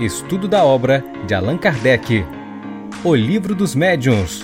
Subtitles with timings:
[0.00, 2.24] Estudo da obra de Allan Kardec.
[3.04, 4.40] O Livro dos Médiuns.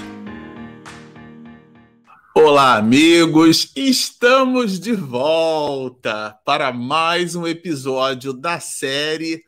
[2.35, 3.73] Olá, amigos!
[3.75, 9.45] Estamos de volta para mais um episódio da série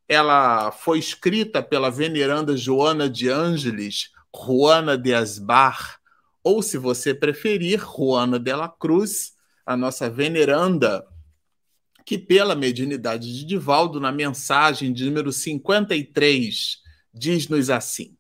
[0.08, 6.00] Ela foi escrita pela veneranda Joana de Ângeles, Juana de Asbar,
[6.42, 11.06] ou, se você preferir, Juana de la Cruz, a nossa veneranda,
[12.04, 16.88] que, pela mediunidade de Divaldo, na mensagem de número 53
[17.19, 18.16] diz-nos assim: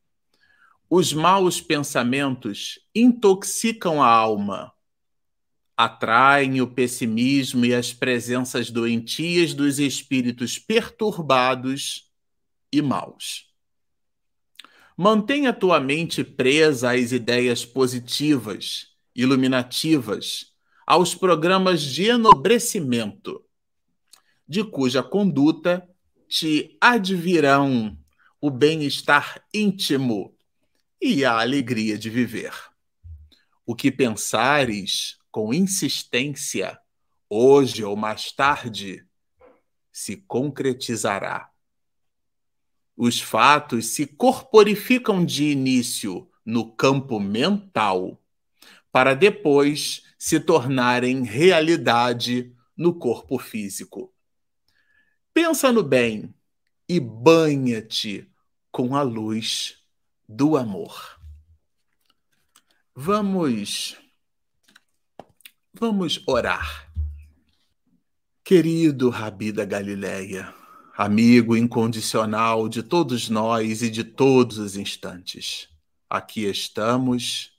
[0.90, 4.72] os maus pensamentos intoxicam a alma,
[5.76, 12.10] atraem o pessimismo e as presenças doentias dos espíritos perturbados
[12.72, 13.46] e maus.
[14.96, 20.52] Mantenha tua mente presa às ideias positivas, iluminativas,
[20.86, 23.44] aos programas de enobrecimento,
[24.48, 25.86] de cuja conduta
[26.26, 27.96] te advirão
[28.40, 30.36] o bem-estar íntimo
[31.00, 32.52] e a alegria de viver.
[33.66, 36.78] O que pensares com insistência,
[37.28, 39.04] hoje ou mais tarde,
[39.92, 41.50] se concretizará.
[42.96, 48.20] Os fatos se corporificam de início no campo mental,
[48.90, 54.12] para depois se tornarem realidade no corpo físico.
[55.34, 56.34] Pensa no bem
[56.88, 58.26] e banha-te
[58.70, 59.76] com a luz
[60.26, 61.20] do amor.
[62.94, 63.96] Vamos
[65.72, 66.90] vamos orar.
[68.42, 70.52] Querido Rabi da Galileia,
[70.96, 75.68] amigo incondicional de todos nós e de todos os instantes,
[76.08, 77.52] aqui estamos,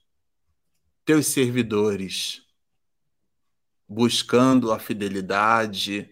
[1.05, 2.41] teus servidores,
[3.87, 6.09] buscando a fidelidade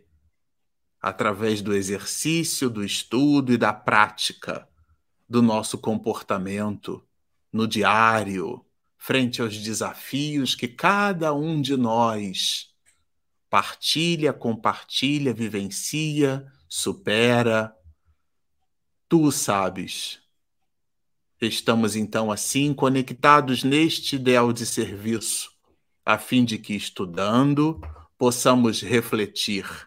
[1.08, 4.68] através do exercício, do estudo e da prática
[5.28, 7.04] do nosso comportamento
[7.52, 8.66] no diário,
[8.98, 12.74] frente aos desafios que cada um de nós
[13.50, 17.74] partilha, compartilha, vivencia, supera.
[19.08, 20.20] Tu sabes.
[21.40, 25.52] Estamos então assim conectados neste ideal de serviço,
[26.06, 27.80] a fim de que estudando
[28.18, 29.87] possamos refletir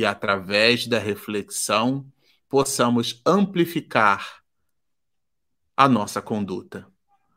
[0.00, 2.10] e, através da reflexão,
[2.48, 4.42] possamos amplificar
[5.76, 6.86] a nossa conduta.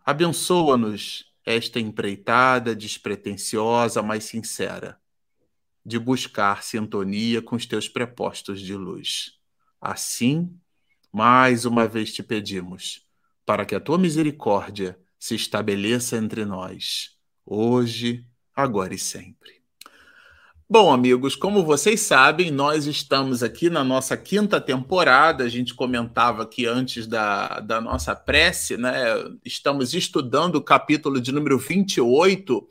[0.06, 4.98] Abençoa-nos esta empreitada despretensiosa, mas sincera,
[5.86, 9.38] de buscar sintonia com os teus prepostos de luz.
[9.82, 10.58] Assim,
[11.12, 13.06] mais uma vez te pedimos,
[13.46, 18.26] para que a tua misericórdia se estabeleça entre nós, hoje,
[18.56, 19.63] agora e sempre.
[20.74, 25.44] Bom, amigos, como vocês sabem, nós estamos aqui na nossa quinta temporada.
[25.44, 28.92] A gente comentava aqui antes da, da nossa prece, né?
[29.46, 32.68] Estamos estudando o capítulo de número 28,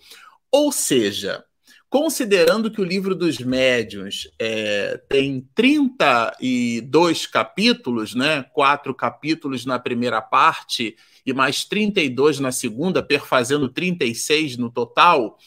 [0.51, 1.45] ou seja,
[1.89, 8.43] considerando que o livro dos médiuns é, tem 32 capítulos, né?
[8.53, 15.39] Quatro capítulos na primeira parte e mais 32 na segunda, perfazendo 36 no total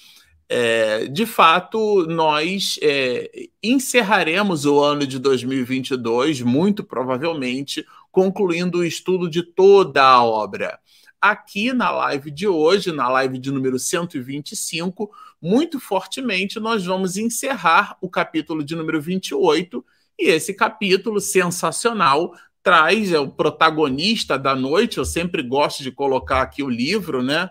[0.47, 9.29] é, de fato, nós é, encerraremos o ano de 2022, muito provavelmente, concluindo o estudo
[9.29, 10.79] de toda a obra.
[11.19, 15.09] Aqui na live de hoje, na live de número 125,
[15.41, 19.83] muito fortemente nós vamos encerrar o capítulo de número 28,
[20.17, 24.97] e esse capítulo sensacional traz é o protagonista da noite.
[24.97, 27.49] Eu sempre gosto de colocar aqui o livro, né?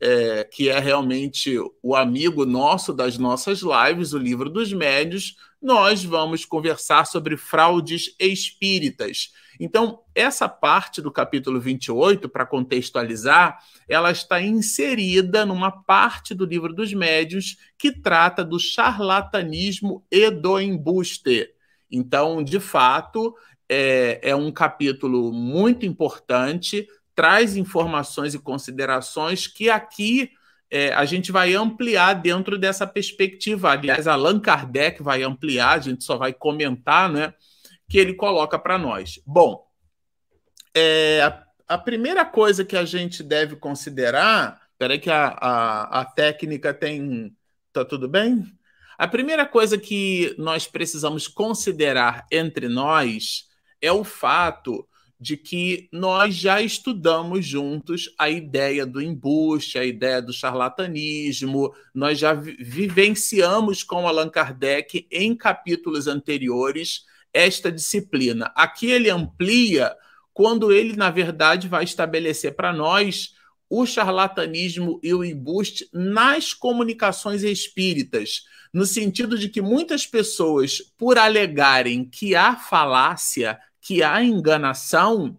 [0.00, 6.04] É, que é realmente o amigo nosso das nossas lives, o livro dos médios, nós
[6.04, 9.32] vamos conversar sobre fraudes espíritas.
[9.58, 13.58] Então, essa parte do capítulo 28, para contextualizar,
[13.88, 20.60] ela está inserida numa parte do livro dos médios que trata do charlatanismo e do
[20.60, 21.48] embuste.
[21.90, 23.34] Então, de fato,
[23.68, 30.30] é, é um capítulo muito importante, traz informações e considerações que aqui
[30.70, 33.70] é, a gente vai ampliar dentro dessa perspectiva.
[33.70, 37.32] Aliás, Allan Kardec vai ampliar, a gente só vai comentar, né?
[37.88, 39.20] Que ele coloca para nós.
[39.24, 39.64] Bom,
[40.74, 44.60] é, a, a, primeira coisa que a gente deve considerar.
[44.76, 47.36] Peraí, que a, a, a técnica tem.
[47.72, 48.44] Tá tudo bem?
[48.98, 53.48] A primeira coisa que nós precisamos considerar entre nós
[53.80, 54.86] é o fato
[55.20, 62.18] de que nós já estudamos juntos a ideia do embuste, a ideia do charlatanismo, nós
[62.18, 68.52] já vivenciamos com Allan Kardec em capítulos anteriores esta disciplina.
[68.54, 69.94] Aqui ele amplia
[70.32, 73.34] quando ele, na verdade, vai estabelecer para nós
[73.68, 81.18] o charlatanismo e o embuste nas comunicações espíritas, no sentido de que muitas pessoas, por
[81.18, 85.36] alegarem que há falácia, que há enganação,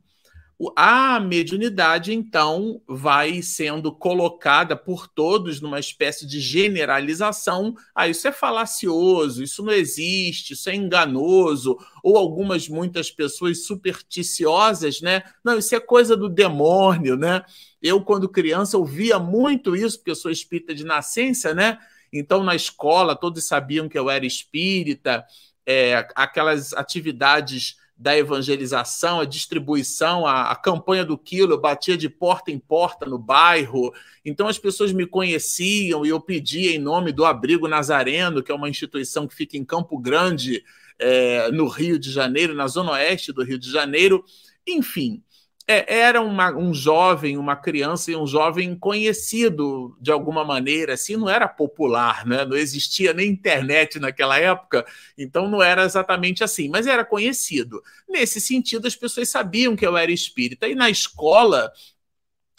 [0.75, 7.75] a mediunidade, então, vai sendo colocada por todos numa espécie de generalização.
[7.93, 11.75] Ah, isso é falacioso, isso não existe, isso é enganoso.
[12.03, 15.23] Ou algumas, muitas pessoas supersticiosas, né?
[15.43, 17.43] Não, isso é coisa do demônio, né?
[17.81, 21.79] Eu, quando criança, ouvia muito isso, porque eu sou espírita de nascença, né?
[22.13, 25.25] Então, na escola, todos sabiam que eu era espírita,
[25.65, 32.09] é, aquelas atividades da evangelização, a distribuição, a, a, campanha do quilo, eu batia de
[32.09, 33.93] porta em porta no bairro,
[34.23, 38.55] então as pessoas me conheciam e eu pedia em nome do Abrigo Nazareno, que é
[38.55, 40.63] uma instituição que fica em Campo Grande,
[40.99, 44.23] é, no Rio de Janeiro, na zona oeste do Rio de Janeiro,
[44.67, 45.23] enfim
[45.67, 51.15] é, era uma, um jovem, uma criança e um jovem conhecido de alguma maneira, assim,
[51.15, 52.45] não era popular, né?
[52.45, 54.85] não existia nem internet naquela época,
[55.17, 57.81] então não era exatamente assim, mas era conhecido.
[58.07, 61.71] Nesse sentido, as pessoas sabiam que eu era espírita, e na escola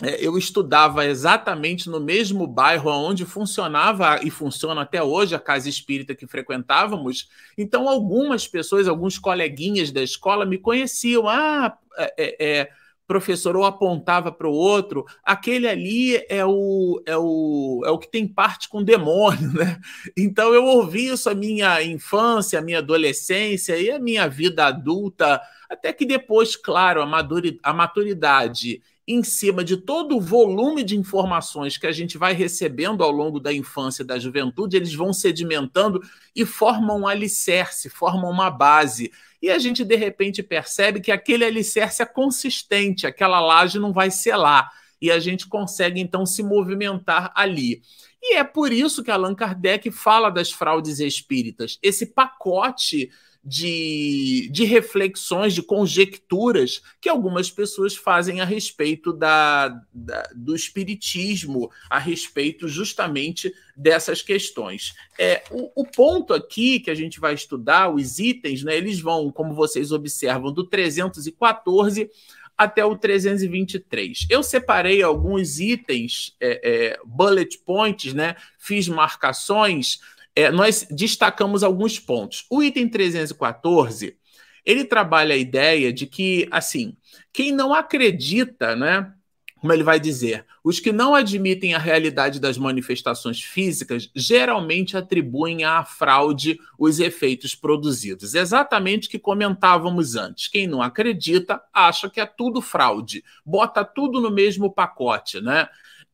[0.03, 5.69] é, eu estudava exatamente no mesmo bairro onde funcionava e funciona até hoje a casa
[5.71, 7.29] espírita que frequentávamos.
[7.57, 11.27] Então, algumas pessoas, alguns coleguinhas da escola me conheciam.
[11.29, 17.17] Ah, é, é, é professor ou apontava para o outro, aquele ali é o, é,
[17.17, 19.81] o, é o que tem parte com demônio, né?
[20.17, 25.41] Então eu ouvi isso a minha infância, a minha adolescência e a minha vida adulta,
[25.71, 31.87] até que depois, claro, a maturidade em cima de todo o volume de informações que
[31.87, 36.01] a gente vai recebendo ao longo da infância e da juventude, eles vão sedimentando
[36.35, 39.13] e formam um alicerce, formam uma base.
[39.43, 44.11] E a gente, de repente, percebe que aquele alicerce é consistente, aquela laje não vai
[44.11, 44.71] selar.
[45.01, 47.83] E a gente consegue, então, se movimentar ali.
[48.29, 51.79] E é por isso que Allan Kardec fala das fraudes espíritas.
[51.81, 53.09] Esse pacote
[53.47, 61.71] de, de reflexões, de conjecturas que algumas pessoas fazem a respeito da, da, do espiritismo,
[61.89, 64.95] a respeito justamente dessas questões.
[65.17, 69.31] É, o, o, ponto aqui que a gente vai estudar, os itens, né, eles vão,
[69.31, 72.11] como vocês observam, do 314
[72.57, 74.27] até o 323.
[74.31, 80.01] Eu separei alguns itens, é, é, bullet points, né, fiz marcações
[80.37, 82.45] é, nós destacamos alguns pontos.
[82.51, 84.19] O item 314,
[84.65, 86.95] ele trabalha a ideia de que, assim,
[87.33, 89.11] quem não acredita, né?
[89.59, 95.65] Como ele vai dizer, os que não admitem a realidade das manifestações físicas geralmente atribuem
[95.65, 98.35] à fraude os efeitos produzidos.
[98.35, 100.49] Exatamente o que comentávamos antes.
[100.49, 105.69] Quem não acredita acha que é tudo fraude, bota tudo no mesmo pacote, né?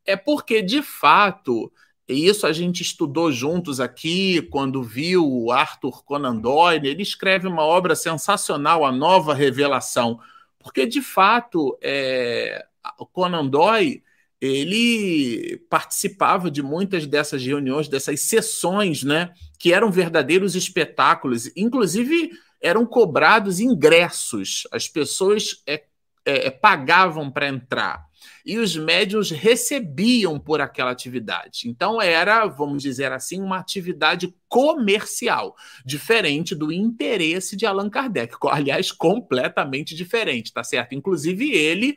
[0.06, 1.72] É porque, de fato,
[2.08, 6.88] e isso a gente estudou juntos aqui, quando viu o Arthur Conan Doyle.
[6.88, 10.20] Ele escreve uma obra sensacional, A Nova Revelação,
[10.58, 12.66] porque, de fato, é,
[12.98, 14.02] o Conan Doyle
[14.40, 21.48] ele participava de muitas dessas reuniões, dessas sessões, né, que eram verdadeiros espetáculos.
[21.56, 25.84] Inclusive, eram cobrados ingressos, as pessoas é,
[26.24, 28.04] é, pagavam para entrar
[28.44, 31.68] e os médios recebiam por aquela atividade.
[31.68, 38.90] Então era, vamos dizer assim, uma atividade comercial, diferente do interesse de Allan Kardec, aliás,
[38.90, 40.94] completamente diferente, tá certo?
[40.94, 41.96] Inclusive ele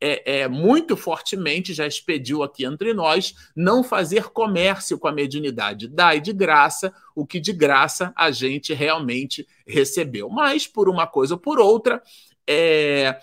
[0.00, 5.88] é, é, muito fortemente, já expediu aqui entre nós, não fazer comércio com a mediunidade.
[5.88, 10.28] Dai de graça o que de graça a gente realmente recebeu.
[10.28, 12.02] Mas, por uma coisa ou por outra,
[12.46, 13.18] é,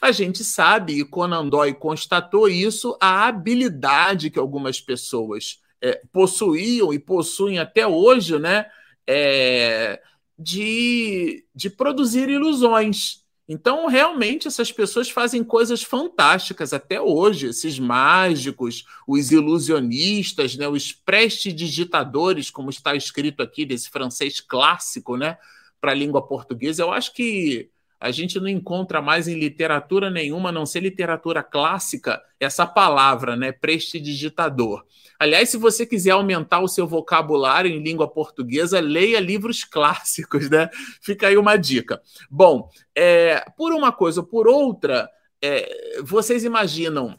[0.00, 6.92] a gente sabe, e Conan Doyle constatou isso, a habilidade que algumas pessoas é, possuíam
[6.92, 8.66] e possuem até hoje, né?
[9.06, 10.00] É,
[10.38, 13.23] de, de produzir ilusões.
[13.46, 17.48] Então, realmente, essas pessoas fazem coisas fantásticas até hoje.
[17.48, 25.36] Esses mágicos, os ilusionistas, né, os prestidigitadores, como está escrito aqui, desse francês clássico né,
[25.78, 26.82] para a língua portuguesa.
[26.82, 27.70] Eu acho que
[28.04, 33.34] a gente não encontra mais em literatura nenhuma, a não ser literatura clássica, essa palavra,
[33.34, 34.84] né, prestidigitador.
[35.18, 40.68] Aliás, se você quiser aumentar o seu vocabulário em língua portuguesa, leia livros clássicos, né?
[41.00, 41.98] Fica aí uma dica.
[42.30, 45.08] Bom, é, por uma coisa ou por outra,
[45.40, 47.18] é, vocês imaginam.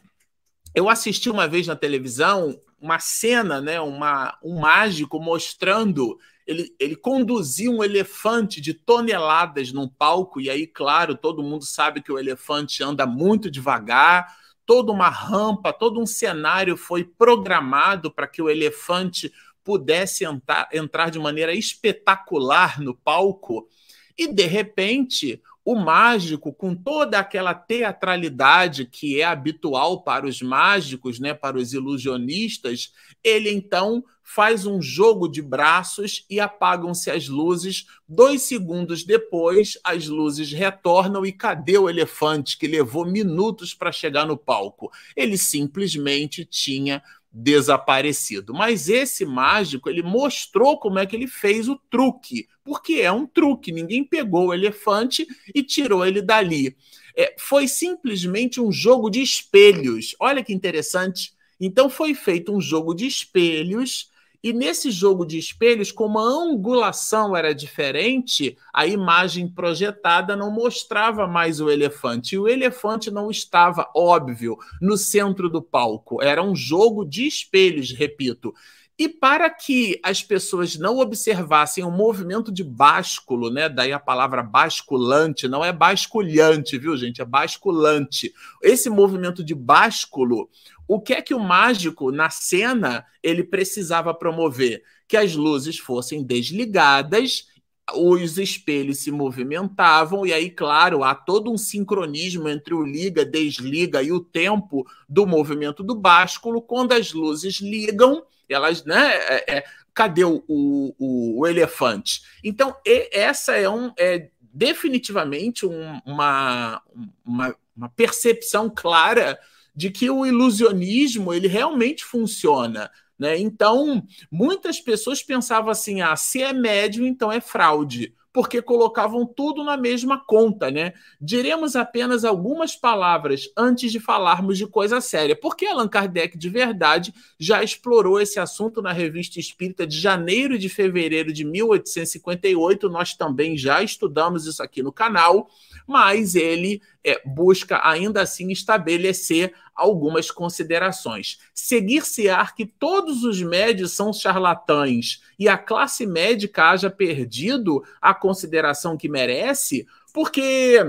[0.72, 6.16] Eu assisti uma vez na televisão uma cena, né, uma, um mágico mostrando
[6.46, 12.00] ele, ele conduzia um elefante de toneladas num palco, e aí, claro, todo mundo sabe
[12.00, 18.26] que o elefante anda muito devagar, toda uma rampa, todo um cenário foi programado para
[18.26, 19.32] que o elefante
[19.64, 23.68] pudesse entrar, entrar de maneira espetacular no palco.
[24.16, 31.18] E, de repente, o mágico, com toda aquela teatralidade que é habitual para os mágicos,
[31.18, 32.92] né, para os ilusionistas,
[33.24, 37.86] ele então faz um jogo de braços e apagam-se as luzes.
[38.08, 44.24] Dois segundos depois, as luzes retornam e cadê o elefante que levou minutos para chegar
[44.24, 44.92] no palco?
[45.16, 47.02] Ele simplesmente tinha
[47.32, 48.54] desaparecido.
[48.54, 53.26] Mas esse mágico, ele mostrou como é que ele fez o truque, porque é um
[53.26, 56.76] truque, ninguém pegou o elefante e tirou ele dali.
[57.16, 60.14] É, foi simplesmente um jogo de espelhos.
[60.20, 61.32] Olha que interessante.
[61.58, 64.10] Então foi feito um jogo de espelhos
[64.42, 71.26] e nesse jogo de espelhos, como a angulação era diferente, a imagem projetada não mostrava
[71.26, 72.34] mais o elefante.
[72.34, 76.22] E o elefante não estava, óbvio, no centro do palco.
[76.22, 78.54] Era um jogo de espelhos, repito.
[78.98, 83.68] E para que as pessoas não observassem o movimento de básculo, né?
[83.68, 87.20] Daí a palavra basculante, não é basculhante, viu, gente?
[87.20, 88.32] É basculante.
[88.62, 90.48] Esse movimento de básculo,
[90.88, 94.82] o que é que o mágico na cena ele precisava promover?
[95.06, 97.48] Que as luzes fossem desligadas,
[97.94, 104.02] os espelhos se movimentavam, e aí, claro, há todo um sincronismo entre o liga, desliga
[104.02, 106.62] e o tempo do movimento do básculo.
[106.62, 109.14] Quando as luzes ligam, elas, né?
[109.14, 112.22] É, é, cadê o, o, o, elefante?
[112.42, 112.76] Então,
[113.12, 113.92] essa é um.
[113.98, 116.82] É, definitivamente um, uma,
[117.24, 119.38] uma, uma percepção clara
[119.74, 122.90] de que o ilusionismo ele realmente funciona.
[123.18, 123.38] Né?
[123.38, 129.64] Então, muitas pessoas pensavam assim: ah, se é médium, então é fraude porque colocavam tudo
[129.64, 130.92] na mesma conta, né?
[131.18, 137.14] Diremos apenas algumas palavras antes de falarmos de coisa séria, porque Allan Kardec de verdade
[137.40, 142.90] já explorou esse assunto na Revista Espírita de janeiro e de fevereiro de 1858.
[142.90, 145.48] Nós também já estudamos isso aqui no canal,
[145.86, 151.38] mas ele é, busca ainda assim estabelecer algumas considerações.
[151.54, 158.96] Seguir-se-á que todos os médios são charlatães e a classe médica haja perdido a consideração
[158.96, 160.80] que merece, porque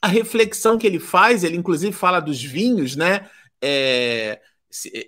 [0.00, 3.30] a reflexão que ele faz, ele inclusive fala dos vinhos, né?
[3.62, 4.40] É,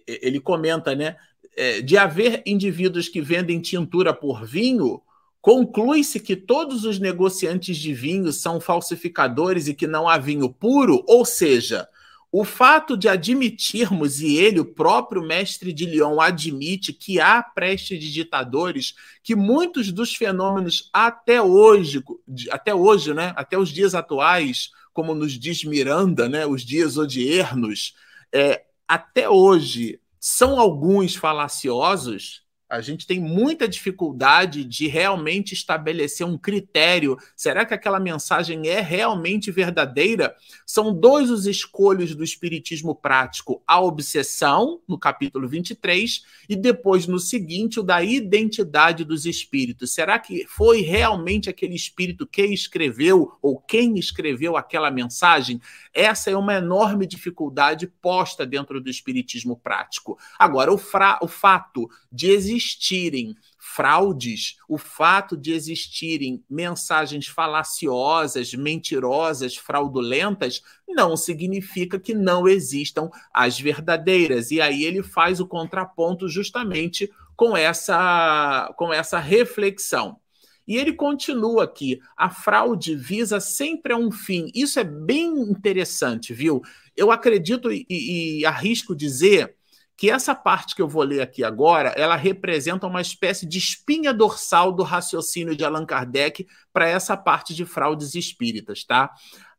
[0.06, 1.16] ele comenta, né?
[1.56, 5.02] É, de haver indivíduos que vendem tintura por vinho,
[5.44, 11.04] conclui-se que todos os negociantes de vinho são falsificadores e que não há vinho puro,
[11.06, 11.86] ou seja,
[12.32, 18.94] o fato de admitirmos, e ele, o próprio mestre de Lyon, admite que há prestidigitadores,
[19.22, 22.02] que muitos dos fenômenos até hoje,
[22.50, 27.94] até hoje, né, até os dias atuais, como nos diz Miranda, né, os dias odiernos,
[28.32, 32.43] é, até hoje são alguns falaciosos,
[32.74, 37.16] a gente tem muita dificuldade de realmente estabelecer um critério.
[37.36, 40.34] Será que aquela mensagem é realmente verdadeira?
[40.66, 47.20] São dois os escolhos do espiritismo prático: a obsessão, no capítulo 23, e depois no
[47.20, 49.94] seguinte, o da identidade dos espíritos.
[49.94, 55.60] Será que foi realmente aquele espírito que escreveu ou quem escreveu aquela mensagem?
[55.92, 60.18] Essa é uma enorme dificuldade posta dentro do espiritismo prático.
[60.36, 62.32] Agora, o, fra o fato de
[62.64, 73.10] existirem fraudes, o fato de existirem mensagens falaciosas, mentirosas, fraudulentas, não significa que não existam
[73.32, 74.50] as verdadeiras.
[74.50, 80.18] E aí ele faz o contraponto justamente com essa, com essa reflexão.
[80.66, 84.50] E ele continua aqui: a fraude visa sempre a um fim.
[84.54, 86.62] Isso é bem interessante, viu?
[86.96, 89.56] Eu acredito e, e arrisco dizer
[89.96, 94.12] que essa parte que eu vou ler aqui agora, ela representa uma espécie de espinha
[94.12, 99.12] dorsal do raciocínio de Allan Kardec para essa parte de fraudes espíritas, tá?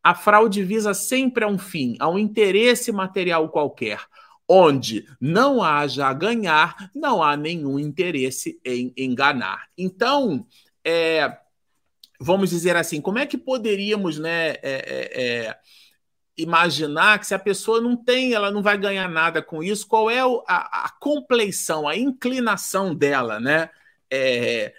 [0.03, 4.01] A fraude visa sempre a um fim, a um interesse material qualquer.
[4.47, 9.67] Onde não haja a ganhar, não há nenhum interesse em enganar.
[9.75, 10.45] Então,
[10.85, 11.35] é,
[12.19, 15.57] vamos dizer assim, como é que poderíamos né, é, é, é,
[16.37, 20.09] imaginar que se a pessoa não tem, ela não vai ganhar nada com isso, qual
[20.09, 23.69] é a, a compleição, a inclinação dela, né?
[24.11, 24.73] É,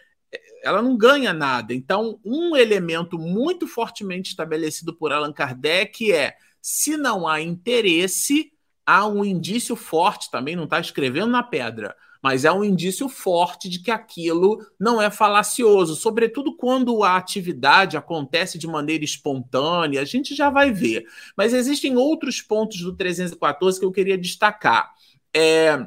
[0.63, 1.73] ela não ganha nada.
[1.73, 8.53] Então, um elemento muito fortemente estabelecido por Allan Kardec é: se não há interesse,
[8.85, 11.97] há um indício forte também, não está escrevendo na pedra,
[12.27, 17.97] mas é um indício forte de que aquilo não é falacioso, sobretudo quando a atividade
[17.97, 21.07] acontece de maneira espontânea, a gente já vai ver.
[21.37, 24.93] Mas existem outros pontos do 314 que eu queria destacar.
[25.33, 25.87] É,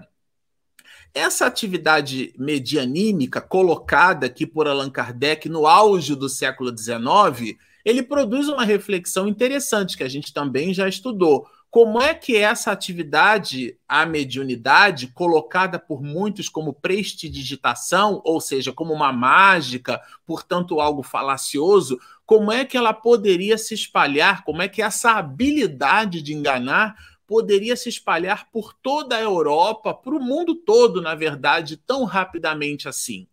[1.13, 8.48] essa atividade medianímica colocada aqui por Allan Kardec no auge do século XIX, ele produz
[8.48, 14.03] uma reflexão interessante que a gente também já estudou como é que essa atividade, a
[14.05, 22.51] mediunidade, colocada por muitos como prestidigitação, ou seja, como uma mágica, portanto algo falacioso, como
[22.51, 26.95] é que ela poderia se espalhar, como é que essa habilidade de enganar
[27.27, 32.89] poderia se espalhar por toda a Europa, para o mundo todo, na verdade, tão rapidamente
[32.89, 33.27] assim?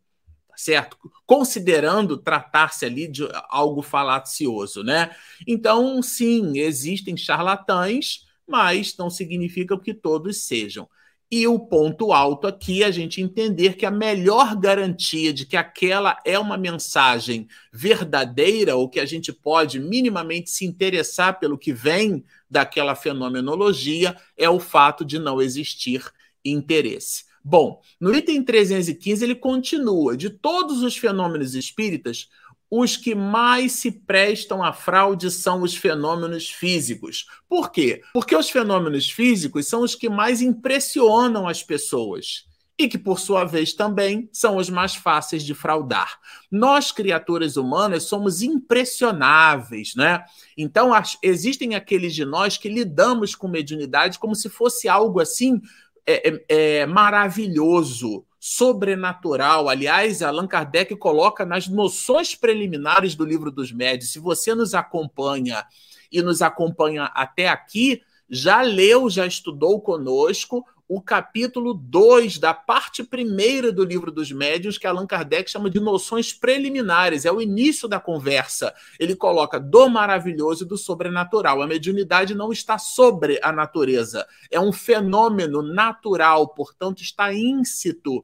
[0.57, 0.97] Certo?
[1.27, 5.11] Considerando tratar-se ali de algo falacioso, né?
[5.47, 10.89] Então, sim, existem charlatães mas não significa que todos sejam.
[11.29, 15.57] E o ponto alto aqui é a gente entender que a melhor garantia de que
[15.57, 21.73] aquela é uma mensagem verdadeira, ou que a gente pode minimamente se interessar pelo que
[21.73, 26.05] vem daquela fenomenologia, é o fato de não existir
[26.45, 27.25] interesse.
[27.49, 32.28] Bom, no item 315 ele continua: de todos os fenômenos espíritas,
[32.69, 37.25] os que mais se prestam à fraude são os fenômenos físicos.
[37.49, 38.02] Por quê?
[38.13, 42.47] Porque os fenômenos físicos são os que mais impressionam as pessoas
[42.78, 46.19] e que, por sua vez, também são os mais fáceis de fraudar.
[46.50, 50.25] Nós, criaturas humanas, somos impressionáveis, né?
[50.59, 50.91] Então,
[51.23, 55.63] existem aqueles de nós que lidamos com mediunidade como se fosse algo assim
[56.06, 59.69] é, é, é maravilhoso sobrenatural.
[59.69, 64.12] Aliás, Allan Kardec coloca nas noções preliminares do livro dos médios.
[64.12, 65.66] Se você nos acompanha
[66.12, 73.03] e nos acompanha até aqui, já leu, já estudou conosco o capítulo 2 da parte
[73.03, 77.89] primeira do livro dos médiuns, que Allan Kardec chama de noções preliminares, é o início
[77.89, 78.73] da conversa.
[78.99, 81.61] Ele coloca do maravilhoso e do sobrenatural.
[81.61, 88.23] A mediunidade não está sobre a natureza, é um fenômeno natural, portanto, está íncito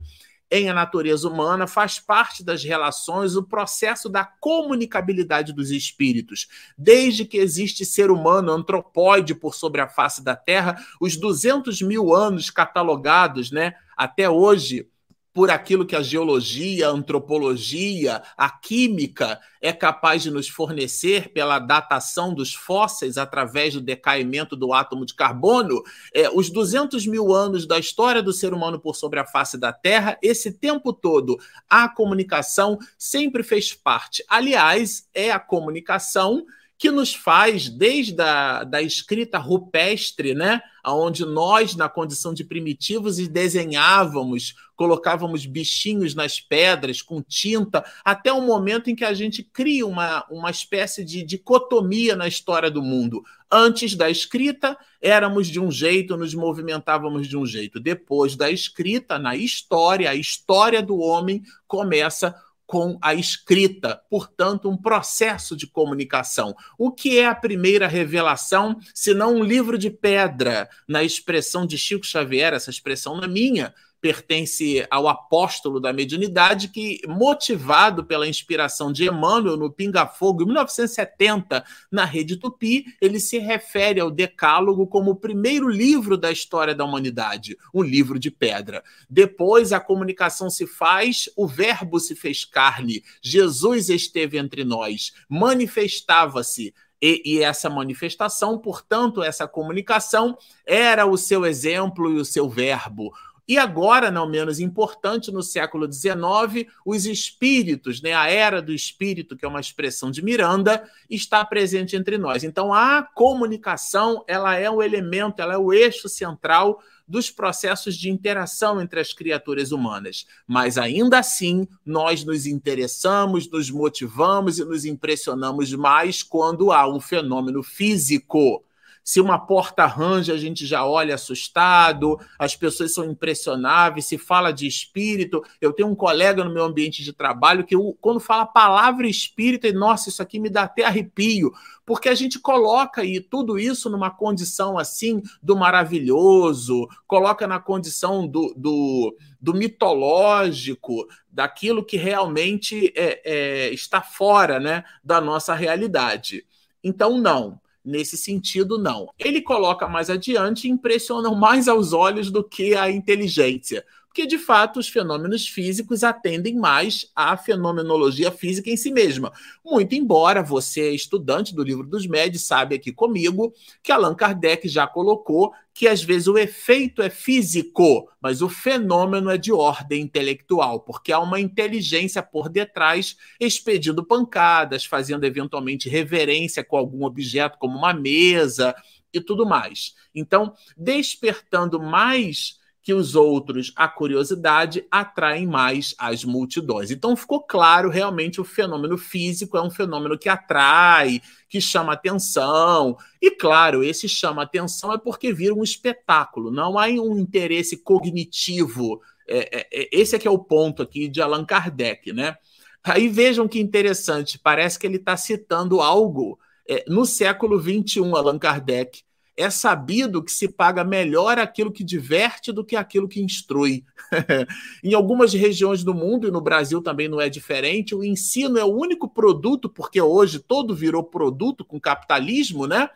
[0.52, 6.46] em a natureza humana, faz parte das relações, o processo da comunicabilidade dos espíritos.
[6.76, 12.14] Desde que existe ser humano, antropóide por sobre a face da Terra, os 200 mil
[12.14, 14.91] anos catalogados, né, até hoje,
[15.32, 21.58] por aquilo que a geologia, a antropologia, a química é capaz de nos fornecer pela
[21.58, 27.66] datação dos fósseis através do decaimento do átomo de carbono, é, os 200 mil anos
[27.66, 31.88] da história do ser humano por sobre a face da Terra, esse tempo todo a
[31.88, 34.22] comunicação sempre fez parte.
[34.28, 36.44] Aliás, é a comunicação
[36.82, 43.18] que nos faz, desde a da escrita rupestre, né, onde nós, na condição de primitivos,
[43.28, 49.86] desenhávamos, colocávamos bichinhos nas pedras com tinta, até o momento em que a gente cria
[49.86, 53.22] uma, uma espécie de dicotomia na história do mundo.
[53.48, 57.78] Antes da escrita, éramos de um jeito, nos movimentávamos de um jeito.
[57.78, 62.34] Depois da escrita, na história, a história do homem começa
[62.66, 66.54] com a escrita, portanto, um processo de comunicação.
[66.78, 71.76] O que é a primeira revelação, se não um livro de pedra, na expressão de
[71.76, 78.26] Chico Xavier, essa expressão não é minha, pertence ao apóstolo da mediunidade, que, motivado pela
[78.26, 84.10] inspiração de Emmanuel no Pinga Fogo, em 1970, na Rede Tupi, ele se refere ao
[84.10, 88.82] Decálogo como o primeiro livro da história da humanidade, um livro de pedra.
[89.08, 96.74] Depois a comunicação se faz, o Verbo se fez carne, Jesus esteve entre nós, manifestava-se.
[97.04, 103.12] E, e, essa manifestação, portanto, essa comunicação era o seu exemplo e o seu verbo.
[103.46, 109.36] E agora, não menos importante, no século XIX, os espíritos, né, a era do espírito,
[109.36, 112.44] que é uma expressão de Miranda, está presente entre nós.
[112.44, 118.10] Então, a comunicação ela é o elemento, ela é o eixo central dos processos de
[118.10, 120.24] interação entre as criaturas humanas.
[120.46, 127.00] Mas ainda assim, nós nos interessamos, nos motivamos e nos impressionamos mais quando há um
[127.00, 128.64] fenômeno físico
[129.04, 134.52] se uma porta arranja, a gente já olha assustado, as pessoas são impressionáveis, se fala
[134.52, 135.42] de espírito.
[135.60, 139.72] Eu tenho um colega no meu ambiente de trabalho que, quando fala palavra espírito, e
[139.72, 141.52] nossa, isso aqui me dá até arrepio,
[141.84, 148.26] porque a gente coloca aí tudo isso numa condição assim do maravilhoso, coloca na condição
[148.26, 156.46] do, do, do mitológico, daquilo que realmente é, é, está fora né, da nossa realidade.
[156.84, 157.60] Então, não.
[157.84, 159.08] Nesse sentido, não.
[159.18, 164.78] Ele coloca mais adiante impressionam mais aos olhos do que a inteligência porque de fato
[164.78, 169.32] os fenômenos físicos atendem mais à fenomenologia física em si mesma.
[169.64, 174.86] Muito embora você, estudante do livro dos médios, sabe aqui comigo que Allan Kardec já
[174.86, 180.80] colocou que às vezes o efeito é físico, mas o fenômeno é de ordem intelectual,
[180.80, 187.78] porque há uma inteligência por detrás expedindo pancadas, fazendo eventualmente reverência com algum objeto, como
[187.78, 188.74] uma mesa
[189.10, 189.94] e tudo mais.
[190.14, 196.90] Então, despertando mais que os outros, a curiosidade, atraem mais as multidões.
[196.90, 202.96] Então ficou claro realmente o fenômeno físico é um fenômeno que atrai, que chama atenção.
[203.20, 209.00] E claro, esse chama atenção é porque vira um espetáculo, não há um interesse cognitivo.
[209.28, 212.36] É, é, é esse é que é o ponto aqui de Allan Kardec, né?
[212.82, 216.36] Aí vejam que interessante, parece que ele está citando algo
[216.68, 219.04] é, no século XXI, Allan Kardec,
[219.42, 223.84] é sabido que se paga melhor aquilo que diverte do que aquilo que instrui.
[224.82, 228.64] em algumas regiões do mundo, e no Brasil também não é diferente, o ensino é
[228.64, 232.88] o único produto, porque hoje todo virou produto com capitalismo, né?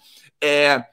[0.43, 0.85] É,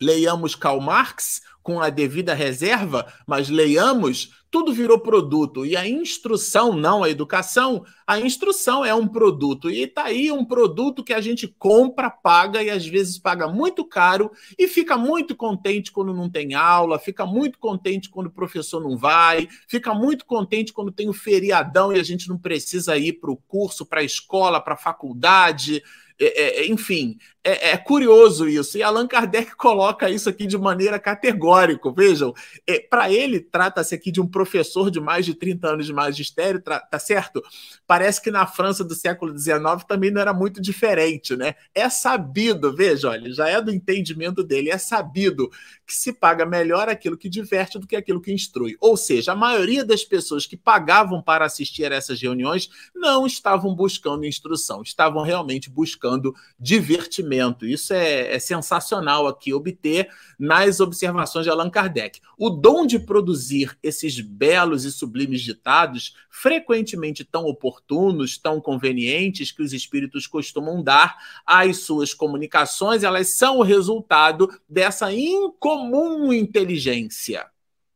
[0.00, 5.64] leiamos Karl Marx com a devida reserva, mas leiamos tudo virou produto.
[5.64, 9.70] E a instrução, não a educação, a instrução é um produto.
[9.70, 13.82] E está aí um produto que a gente compra, paga e às vezes paga muito
[13.82, 18.78] caro e fica muito contente quando não tem aula, fica muito contente quando o professor
[18.78, 23.14] não vai, fica muito contente quando tem o feriadão e a gente não precisa ir
[23.14, 25.82] para o curso, para a escola, para a faculdade.
[26.24, 28.78] É, é, enfim, é, é, curioso isso.
[28.78, 31.90] E Allan Kardec coloca isso aqui de maneira categórica.
[31.90, 32.32] Vejam,
[32.64, 36.62] é, para ele, trata-se aqui de um professor de mais de 30 anos de magistério,
[36.62, 37.42] tá certo?
[37.88, 41.56] Parece que na França do século XIX também não era muito diferente, né?
[41.74, 45.50] É sabido, veja, olha, já é do entendimento dele, é sabido
[45.84, 48.76] que se paga melhor aquilo que diverte do que aquilo que instrui.
[48.80, 53.74] Ou seja, a maioria das pessoas que pagavam para assistir a essas reuniões não estavam
[53.74, 56.11] buscando instrução, estavam realmente buscando
[56.58, 57.66] divertimento conhecimento.
[57.66, 62.20] Isso é, é, sensacional aqui obter nas observações de Allan Kardec.
[62.36, 69.62] O dom de produzir esses belos e sublimes ditados, frequentemente tão oportunos, tão convenientes, que
[69.62, 77.46] os espíritos costumam dar às suas comunicações, elas são o resultado dessa incomum inteligência.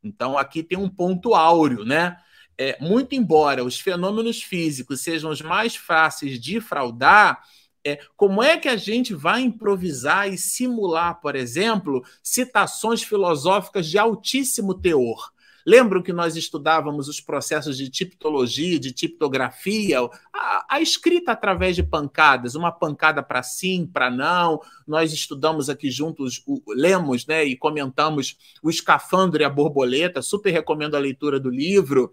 [0.02, 2.16] Então, aqui tem um ponto áureo, né?
[2.58, 7.42] É, muito embora os fenômenos físicos sejam os mais fáceis de fraudar,
[7.86, 13.96] é, como é que a gente vai improvisar e simular, por exemplo, citações filosóficas de
[13.96, 15.30] altíssimo teor?
[15.64, 19.98] Lembram que nós estudávamos os processos de tipologia, de tipografia,
[20.32, 24.60] a, a escrita através de pancadas, uma pancada para sim, para não.
[24.86, 30.22] Nós estudamos aqui juntos, o, lemos né, e comentamos o Escafandro e a Borboleta.
[30.22, 32.12] Super recomendo a leitura do livro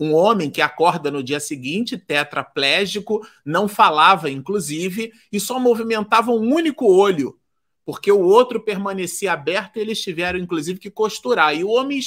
[0.00, 6.54] um homem que acorda no dia seguinte, tetraplégico, não falava, inclusive, e só movimentava um
[6.54, 7.38] único olho,
[7.84, 11.54] porque o outro permanecia aberto e eles tiveram, inclusive, que costurar.
[11.54, 12.00] E o homem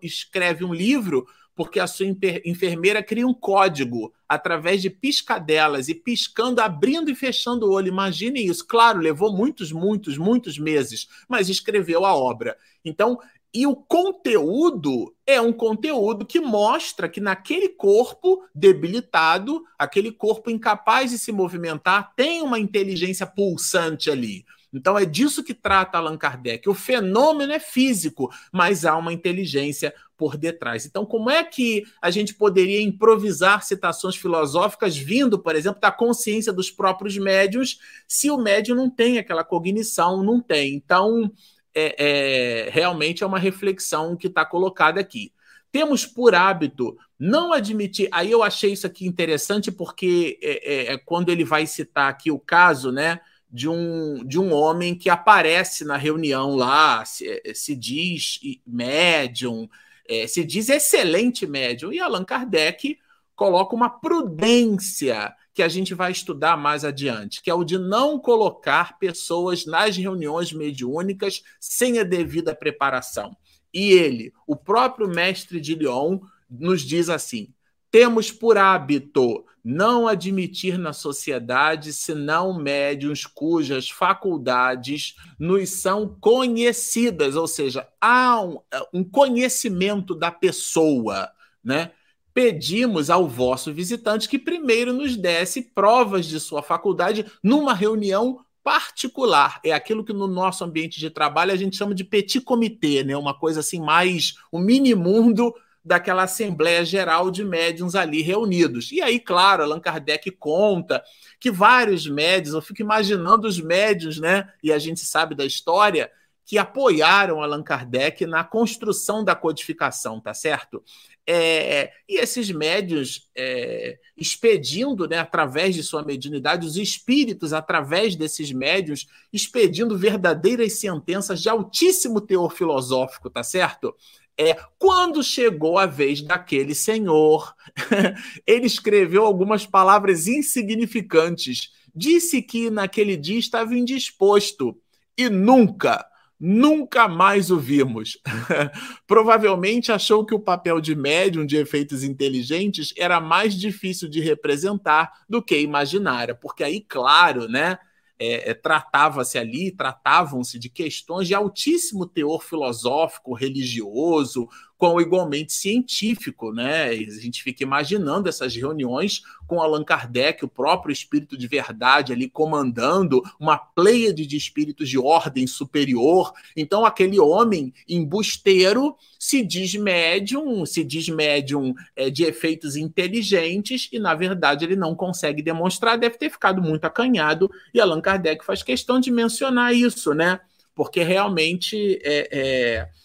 [0.00, 1.26] escreve um livro
[1.60, 2.06] porque a sua
[2.42, 7.88] enfermeira cria um código através de piscadelas e piscando, abrindo e fechando o olho.
[7.88, 8.66] Imaginem isso.
[8.66, 12.56] Claro, levou muitos, muitos, muitos meses, mas escreveu a obra.
[12.82, 13.18] Então,
[13.52, 21.10] E o conteúdo é um conteúdo que mostra que naquele corpo debilitado, aquele corpo incapaz
[21.10, 24.44] de se movimentar, tem uma inteligência pulsante ali.
[24.72, 26.68] Então é disso que trata Allan Kardec.
[26.68, 30.84] O fenômeno é físico, mas há uma inteligência por detrás.
[30.84, 36.52] Então, como é que a gente poderia improvisar citações filosóficas vindo, por exemplo, da consciência
[36.52, 40.74] dos próprios médios, se o médium não tem aquela cognição, não tem?
[40.74, 41.32] Então,
[41.74, 45.32] é, é, realmente é uma reflexão que está colocada aqui.
[45.72, 48.08] Temos por hábito não admitir.
[48.12, 52.30] Aí eu achei isso aqui interessante, porque é, é, é, quando ele vai citar aqui
[52.30, 53.20] o caso, né?
[53.52, 59.68] De um, de um homem que aparece na reunião lá, se, é, se diz médium,
[60.08, 62.96] é, se diz excelente médium, e Allan Kardec
[63.34, 68.18] coloca uma prudência que a gente vai estudar mais adiante, que é o de não
[68.18, 73.36] colocar pessoas nas reuniões mediúnicas sem a devida preparação.
[73.72, 77.52] E ele, o próprio mestre de Lyon, nos diz assim:
[77.90, 87.46] temos por hábito não admitir na sociedade senão médiuns cujas faculdades nos são conhecidas, ou
[87.46, 88.58] seja, há um,
[88.92, 91.30] um conhecimento da pessoa,
[91.62, 91.90] né?
[92.32, 99.60] pedimos ao vosso visitante que primeiro nos desse provas de sua faculdade numa reunião particular.
[99.64, 103.16] É aquilo que no nosso ambiente de trabalho a gente chama de petit comitê, né?
[103.16, 108.92] Uma coisa assim mais o mini mundo daquela assembleia geral de médiums ali reunidos.
[108.92, 111.02] E aí, claro, Allan Kardec conta
[111.38, 114.52] que vários médiums, eu fico imaginando os médiums, né?
[114.62, 116.10] E a gente sabe da história
[116.44, 120.82] que apoiaram Allan Kardec na construção da codificação, tá certo?
[121.24, 128.50] É, e esses médios é, expedindo, né, através de sua mediunidade, os espíritos, através desses
[128.50, 133.94] médios, expedindo verdadeiras sentenças de altíssimo teor filosófico, tá certo?
[134.40, 137.54] É, quando chegou a vez daquele senhor,
[138.46, 141.72] ele escreveu algumas palavras insignificantes.
[141.94, 144.74] Disse que naquele dia estava indisposto
[145.18, 146.06] e nunca,
[146.42, 148.18] Nunca mais o vimos.
[149.06, 155.12] Provavelmente achou que o papel de médium de efeitos inteligentes era mais difícil de representar
[155.28, 157.78] do que imaginara, porque aí, claro, né?
[158.22, 164.46] É, é, tratava-se ali, tratavam-se de questões de altíssimo teor filosófico, religioso,
[164.80, 166.86] com igualmente científico, né?
[166.86, 172.30] A gente fica imaginando essas reuniões com Allan Kardec, o próprio espírito de verdade ali
[172.30, 176.32] comandando uma pleiade de espíritos de ordem superior.
[176.56, 183.98] Então aquele homem embusteiro se diz médium, se diz médium é, de efeitos inteligentes e
[183.98, 188.62] na verdade ele não consegue demonstrar, deve ter ficado muito acanhado e Allan Kardec faz
[188.62, 190.40] questão de mencionar isso, né?
[190.74, 192.99] Porque realmente é, é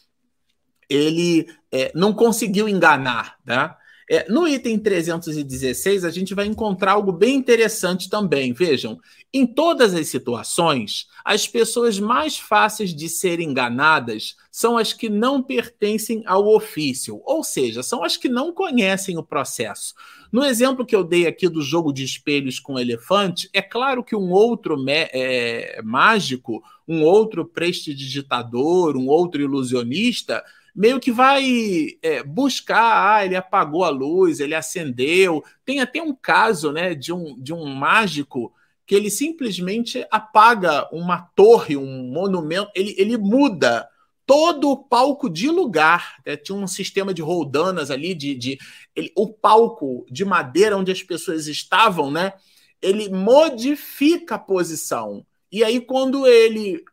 [0.90, 3.38] ele é, não conseguiu enganar.
[3.46, 3.78] Tá?
[4.08, 8.54] É, no item 316, a gente vai encontrar algo bem interessante também.
[8.54, 9.00] Vejam,
[9.34, 15.42] em todas as situações, as pessoas mais fáceis de serem enganadas são as que não
[15.42, 19.96] pertencem ao ofício, ou seja, são as que não conhecem o processo.
[20.32, 24.16] No exemplo que eu dei aqui do jogo de espelhos com elefante, é claro que
[24.16, 30.44] um outro é, mágico, um outro prestidigitador, um outro ilusionista
[30.76, 35.44] meio que vai é, buscar, ah, ele apagou a luz, ele acendeu.
[35.64, 38.54] Tem até um caso né, de, um, de um mágico
[38.86, 43.88] que ele simplesmente apaga uma torre, um monumento, ele, ele muda
[44.26, 46.18] todo o palco de lugar.
[46.26, 46.36] Né?
[46.36, 48.60] Tinha um sistema de roldanas ali, de, de
[48.96, 52.34] ele, o palco de madeira onde as pessoas estavam, né?
[52.82, 55.26] Ele modifica a posição.
[55.52, 56.84] E aí, quando ele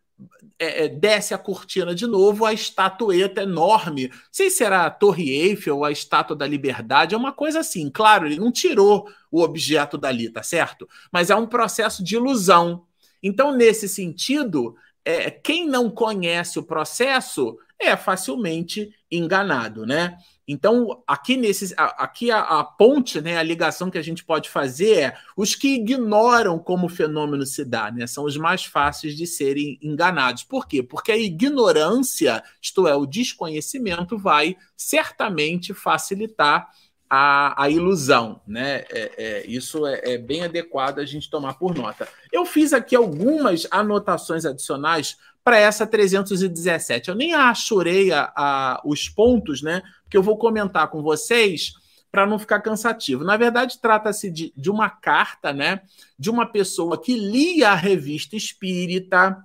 [0.58, 4.08] é, é, desce a cortina de novo, a estatueta enorme.
[4.08, 7.60] Não sei se era a Torre Eiffel ou a Estátua da Liberdade, é uma coisa
[7.60, 7.90] assim.
[7.90, 10.88] Claro, ele não tirou o objeto dali, tá certo?
[11.10, 12.84] Mas é um processo de ilusão.
[13.22, 20.16] Então, nesse sentido, é, quem não conhece o processo é facilmente enganado, né?
[20.46, 24.98] Então, aqui nesse, aqui a, a, ponte, né, a ligação que a gente pode fazer
[24.98, 29.26] é os que ignoram como o fenômeno se dá, né, são os mais fáceis de
[29.26, 30.42] serem enganados.
[30.42, 30.82] Por quê?
[30.82, 36.68] Porque a ignorância, isto é, o desconhecimento, vai certamente facilitar
[37.14, 38.84] a, a ilusão, né?
[38.90, 42.08] É, é, isso é, é bem adequado a gente tomar por nota.
[42.32, 47.08] Eu fiz aqui algumas anotações adicionais para essa 317.
[47.08, 49.82] Eu nem achurei a, a, os pontos, né?
[50.12, 51.72] que eu vou comentar com vocês
[52.10, 53.24] para não ficar cansativo.
[53.24, 55.80] Na verdade, trata-se de, de uma carta, né,
[56.18, 59.42] de uma pessoa que lia a revista espírita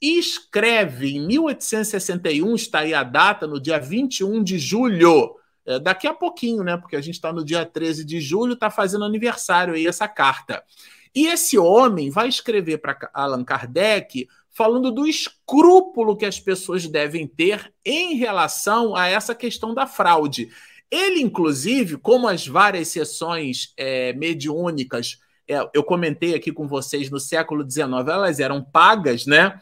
[0.00, 6.14] escreve em 1861, está aí a data, no dia 21 de julho, é, daqui a
[6.14, 6.76] pouquinho, né?
[6.76, 10.62] Porque a gente está no dia 13 de julho, está fazendo aniversário aí essa carta.
[11.14, 17.26] E esse homem vai escrever para Allan Kardec falando do escrúpulo que as pessoas devem
[17.26, 20.48] ter em relação a essa questão da fraude.
[20.90, 27.20] Ele, inclusive, como as várias sessões é, mediúnicas, é, eu comentei aqui com vocês no
[27.20, 29.60] século XIX, elas eram pagas, né?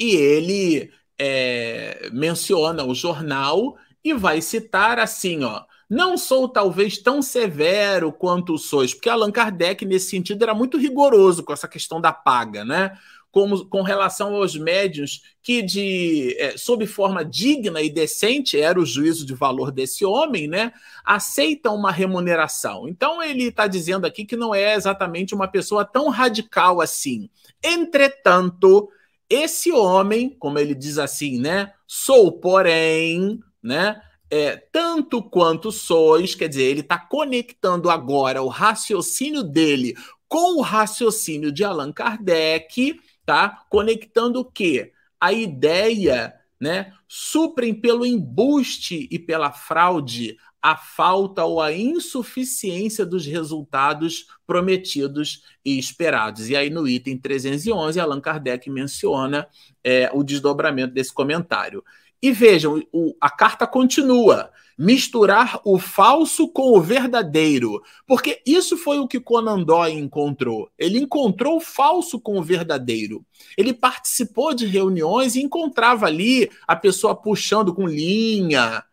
[0.00, 5.64] E ele é, menciona o jornal e vai citar assim, ó.
[5.90, 11.44] Não sou talvez tão severo quanto sois, porque Allan Kardec, nesse sentido, era muito rigoroso
[11.44, 12.96] com essa questão da paga, né?
[13.32, 18.84] Como, com relação aos médios que, de é, sob forma digna e decente, era o
[18.84, 22.86] juízo de valor desse homem, né, aceitam uma remuneração.
[22.86, 27.30] Então ele está dizendo aqui que não é exatamente uma pessoa tão radical assim.
[27.64, 28.90] Entretanto,
[29.30, 33.98] esse homem, como ele diz assim, né, sou porém, né,
[34.30, 39.94] é, tanto quanto sois, quer dizer, ele está conectando agora o raciocínio dele
[40.28, 43.64] com o raciocínio de Allan Kardec tá?
[43.68, 44.92] Conectando o quê?
[45.20, 46.92] A ideia, né?
[47.06, 55.76] Suprem pelo embuste e pela fraude a falta ou a insuficiência dos resultados prometidos e
[55.76, 56.48] esperados.
[56.48, 59.48] E aí, no item 311, Allan Kardec menciona
[59.82, 61.84] é, o desdobramento desse comentário.
[62.22, 67.82] E vejam, o, a carta continua misturar o falso com o verdadeiro.
[68.06, 70.70] Porque isso foi o que Conan Doyle encontrou.
[70.78, 73.24] Ele encontrou o falso com o verdadeiro.
[73.56, 78.84] Ele participou de reuniões e encontrava ali a pessoa puxando com linha,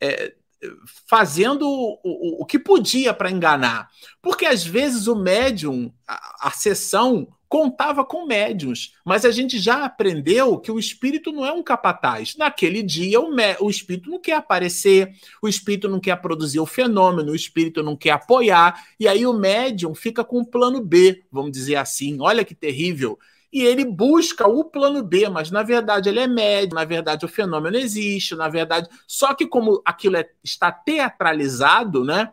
[0.00, 0.34] é,
[1.06, 3.88] fazendo o, o, o, que podia para enganar.
[4.20, 9.84] Porque às vezes o médium, a, a sessão contava com médiums, mas a gente já
[9.84, 12.34] aprendeu que o espírito não é um capataz.
[12.34, 13.28] Naquele dia, o,
[13.60, 15.12] o espírito não quer aparecer,
[15.42, 19.34] o espírito não quer produzir o fenômeno, o espírito não quer apoiar, e aí o
[19.34, 22.16] médium fica com o plano B, vamos dizer assim.
[22.22, 23.18] Olha que terrível.
[23.52, 27.28] E ele busca o plano B, mas na verdade ele é médio, na verdade o
[27.28, 28.88] fenômeno existe, na verdade.
[29.06, 32.32] Só que, como aquilo é, está teatralizado, né?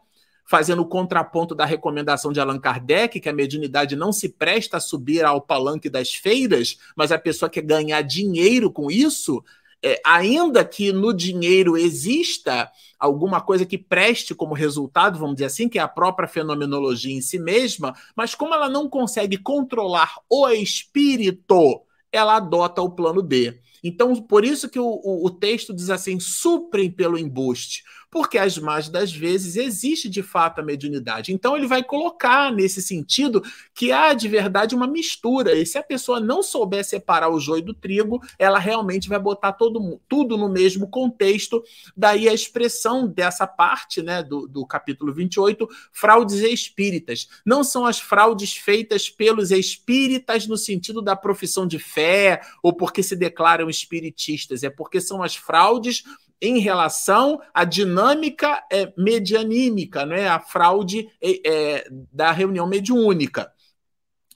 [0.49, 4.79] Fazendo o contraponto da recomendação de Allan Kardec, que a mediunidade não se presta a
[4.79, 9.43] subir ao palanque das feiras, mas a pessoa quer ganhar dinheiro com isso,
[9.83, 12.67] é, ainda que no dinheiro exista
[12.99, 17.21] alguma coisa que preste como resultado, vamos dizer assim, que é a própria fenomenologia em
[17.21, 23.61] si mesma, mas como ela não consegue controlar o espírito, ela adota o plano B.
[23.83, 28.57] Então, por isso que o, o, o texto diz assim: suprem pelo embuste porque as
[28.57, 31.31] mais das vezes existe de fato a mediunidade.
[31.31, 33.43] Então ele vai colocar nesse sentido
[33.73, 35.53] que há de verdade uma mistura.
[35.53, 39.53] E se a pessoa não souber separar o joio do trigo, ela realmente vai botar
[39.53, 41.63] todo, tudo no mesmo contexto.
[41.95, 47.27] Daí a expressão dessa parte né, do, do capítulo 28, fraudes espíritas.
[47.45, 53.03] Não são as fraudes feitas pelos espíritas no sentido da profissão de fé ou porque
[53.03, 56.03] se declaram espiritistas, é porque são as fraudes
[56.41, 60.27] em relação à dinâmica é, medianímica, né?
[60.27, 63.51] a fraude é, é, da reunião mediúnica.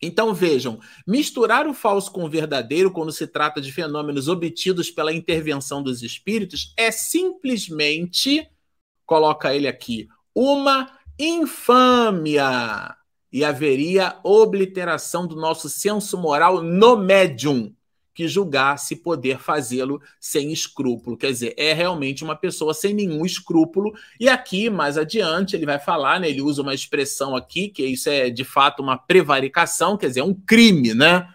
[0.02, 5.13] Então vejam, misturar o falso com o verdadeiro quando se trata de fenômenos obtidos pela
[5.13, 8.46] intervenção dos espíritos é simplesmente,
[9.06, 12.96] coloca ele aqui, uma infâmia.
[13.32, 17.74] E haveria obliteração do nosso senso moral no médium
[18.13, 21.17] que julgasse poder fazê-lo sem escrúpulo.
[21.17, 23.93] Quer dizer, é realmente uma pessoa sem nenhum escrúpulo.
[24.19, 26.30] E aqui, mais adiante, ele vai falar, né?
[26.30, 30.23] Ele usa uma expressão aqui, que isso é de fato uma prevaricação, quer dizer, é
[30.23, 31.28] um crime, né?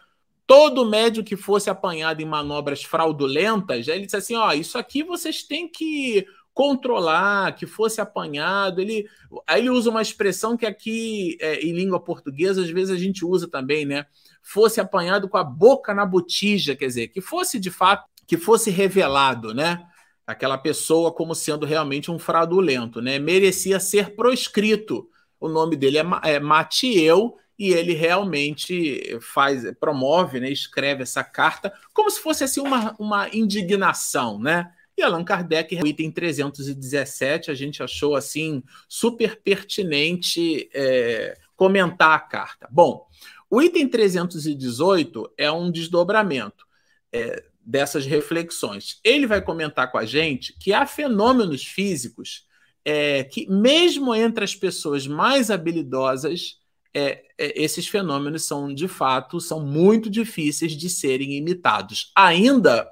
[0.46, 5.42] Todo médium que fosse apanhado em manobras fraudulentas, ele disse assim: ó, isso aqui vocês
[5.42, 6.26] têm que
[6.58, 8.80] controlar, que fosse apanhado.
[8.80, 9.06] Ele,
[9.46, 13.24] aí ele usa uma expressão que aqui é, em língua portuguesa às vezes a gente
[13.24, 14.06] usa também, né?
[14.42, 18.70] fosse apanhado com a boca na botija, quer dizer, que fosse de fato, que fosse
[18.70, 19.86] revelado, né?
[20.26, 23.18] Aquela pessoa como sendo realmente um fraudulento, né?
[23.18, 25.06] Merecia ser proscrito.
[25.38, 31.72] O nome dele é, é Matieu e ele realmente faz, promove, né, escreve essa carta
[31.92, 34.72] como se fosse assim uma, uma indignação, né?
[34.98, 42.18] E Allan Kardec, no item 317, a gente achou assim super pertinente é, comentar a
[42.18, 42.68] carta.
[42.68, 43.06] Bom,
[43.48, 46.66] o item 318 é um desdobramento
[47.12, 48.98] é, dessas reflexões.
[49.04, 52.48] Ele vai comentar com a gente que há fenômenos físicos
[52.84, 56.56] é, que, mesmo entre as pessoas mais habilidosas,
[56.92, 62.10] é, é, esses fenômenos são, de fato, são muito difíceis de serem imitados.
[62.16, 62.90] Ainda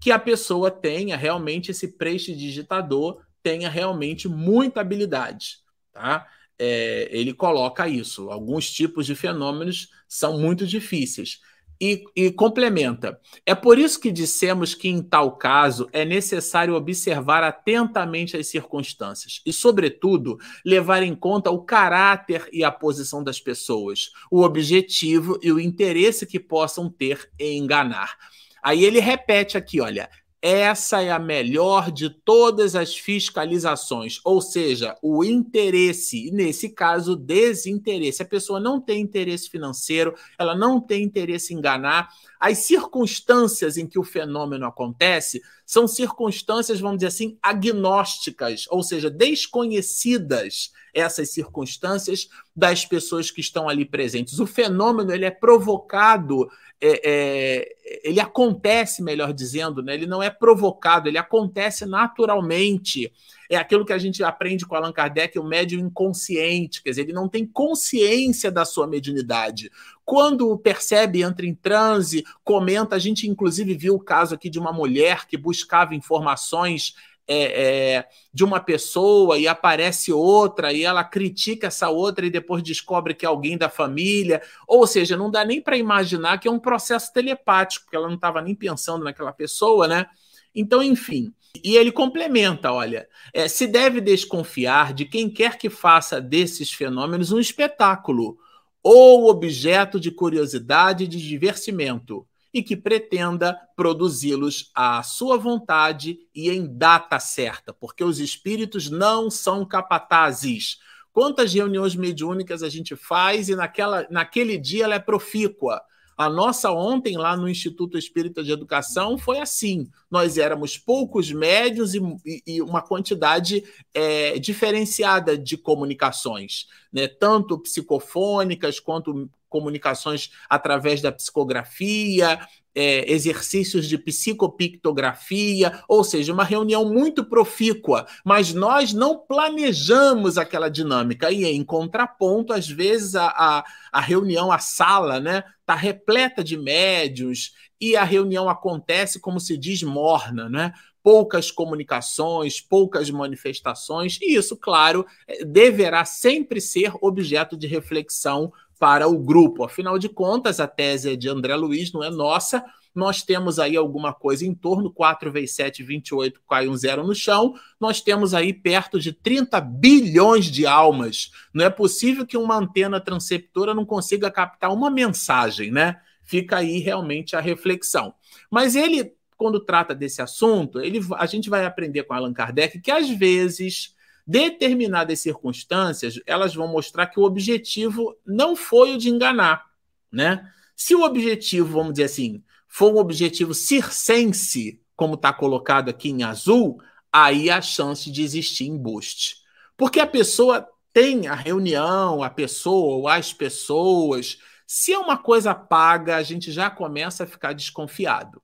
[0.00, 5.58] que a pessoa tenha realmente esse prestidigitador, tenha realmente muita habilidade.
[5.92, 6.26] Tá?
[6.58, 8.30] É, ele coloca isso.
[8.30, 11.40] Alguns tipos de fenômenos são muito difíceis
[11.80, 13.18] e, e, complementa.
[13.46, 19.40] É por isso que dissemos que, em tal caso, é necessário observar atentamente as circunstâncias
[19.46, 25.50] e, sobretudo, levar em conta o caráter e a posição das pessoas, o objetivo e
[25.50, 28.14] o interesse que possam ter em enganar.
[28.62, 30.08] Aí ele repete aqui, olha,
[30.42, 38.22] essa é a melhor de todas as fiscalizações, ou seja, o interesse, nesse caso, desinteresse.
[38.22, 42.08] A pessoa não tem interesse financeiro, ela não tem interesse em enganar.
[42.38, 49.08] As circunstâncias em que o fenômeno acontece são circunstâncias, vamos dizer assim, agnósticas, ou seja,
[49.08, 54.40] desconhecidas essas circunstâncias das pessoas que estão ali presentes.
[54.40, 56.50] O fenômeno ele é provocado
[56.80, 59.94] é, é, ele acontece, melhor dizendo, né?
[59.94, 63.12] ele não é provocado, ele acontece naturalmente.
[63.50, 67.12] É aquilo que a gente aprende com Allan Kardec, o médium inconsciente, quer dizer, ele
[67.12, 69.72] não tem consciência da sua mediunidade.
[70.04, 74.72] Quando percebe, entra em transe, comenta, a gente inclusive viu o caso aqui de uma
[74.72, 76.94] mulher que buscava informações
[77.26, 82.62] é, é, de uma pessoa e aparece outra e ela critica essa outra e depois
[82.62, 84.40] descobre que é alguém da família.
[84.66, 88.16] Ou seja, não dá nem para imaginar que é um processo telepático, porque ela não
[88.16, 90.06] estava nem pensando naquela pessoa, né?
[90.54, 91.32] Então, enfim.
[91.62, 97.32] E ele complementa: olha, é, se deve desconfiar de quem quer que faça desses fenômenos
[97.32, 98.38] um espetáculo
[98.82, 106.50] ou objeto de curiosidade e de divertimento e que pretenda produzi-los à sua vontade e
[106.50, 110.78] em data certa, porque os espíritos não são capatazes.
[111.12, 115.80] Quantas reuniões mediúnicas a gente faz e naquela, naquele dia ela é profícua?
[116.20, 119.88] A nossa ontem lá no Instituto Espírita de Educação foi assim.
[120.10, 122.02] Nós éramos poucos médios e,
[122.46, 123.64] e uma quantidade
[123.94, 127.08] é, diferenciada de comunicações, né?
[127.08, 132.38] tanto psicofônicas quanto comunicações através da psicografia,
[132.74, 140.70] é, exercícios de psicopictografia, ou seja, uma reunião muito profícua, mas nós não planejamos aquela
[140.70, 141.30] dinâmica.
[141.30, 146.56] E em contraponto, às vezes a, a, a reunião, a sala, né, está repleta de
[146.56, 150.72] médios e a reunião acontece, como se diz, morna, né?
[151.02, 159.06] poucas comunicações, poucas manifestações, e isso, claro, é, deverá sempre ser objeto de reflexão para
[159.06, 159.62] o grupo.
[159.62, 162.64] Afinal de contas, a tese é de André Luiz, não é nossa.
[162.94, 167.14] Nós temos aí alguma coisa em torno, 4 vezes 7, 28, cai um zero no
[167.14, 167.54] chão.
[167.78, 171.30] Nós temos aí perto de 30 bilhões de almas.
[171.52, 176.00] Não é possível que uma antena transceptora não consiga captar uma mensagem, né?
[176.24, 178.14] Fica aí realmente a reflexão.
[178.50, 182.90] Mas ele, quando trata desse assunto, ele, a gente vai aprender com Allan Kardec que
[182.90, 183.94] às vezes
[184.26, 189.66] Determinadas circunstâncias, elas vão mostrar que o objetivo não foi o de enganar,
[190.10, 190.50] né?
[190.76, 196.22] Se o objetivo, vamos dizer assim, for um objetivo circense, como está colocado aqui em
[196.22, 196.80] azul,
[197.12, 199.36] aí a chance de existir embuste.
[199.76, 204.38] Porque a pessoa tem a reunião, a pessoa ou as pessoas.
[204.66, 208.42] Se é uma coisa paga, a gente já começa a ficar desconfiado.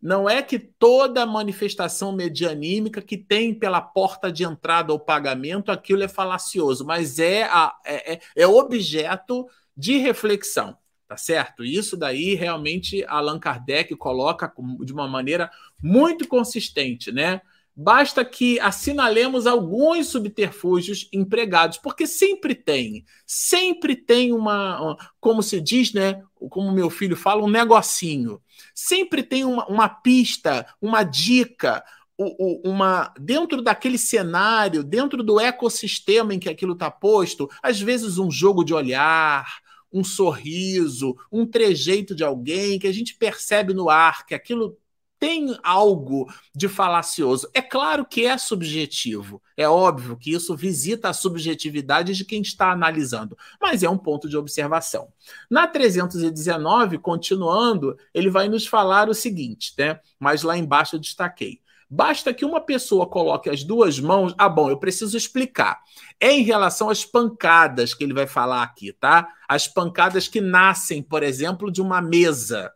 [0.00, 6.02] Não é que toda manifestação medianímica que tem pela porta de entrada o pagamento, aquilo
[6.02, 9.46] é falacioso, mas é, a, é, é, é objeto
[9.76, 11.64] de reflexão, tá certo?
[11.64, 15.50] Isso daí realmente Allan Kardec coloca de uma maneira
[15.82, 17.40] muito consistente, né?
[17.78, 25.92] Basta que assinalemos alguns subterfúgios empregados, porque sempre tem, sempre tem uma, como se diz,
[25.92, 26.22] né?
[26.48, 28.40] Como meu filho fala, um negocinho.
[28.74, 31.84] Sempre tem uma, uma pista, uma dica,
[32.18, 38.30] uma dentro daquele cenário, dentro do ecossistema em que aquilo está posto, às vezes um
[38.30, 39.44] jogo de olhar,
[39.92, 44.78] um sorriso, um trejeito de alguém que a gente percebe no ar que aquilo
[45.26, 47.50] tem algo de falacioso.
[47.52, 52.70] É claro que é subjetivo, é óbvio que isso visita a subjetividade de quem está
[52.70, 55.08] analisando, mas é um ponto de observação.
[55.50, 59.98] Na 319, continuando, ele vai nos falar o seguinte, né?
[60.16, 61.60] Mas lá embaixo eu destaquei.
[61.90, 64.32] Basta que uma pessoa coloque as duas mãos.
[64.38, 65.80] Ah, bom, eu preciso explicar.
[66.20, 69.26] É em relação às pancadas que ele vai falar aqui, tá?
[69.48, 72.72] As pancadas que nascem, por exemplo, de uma mesa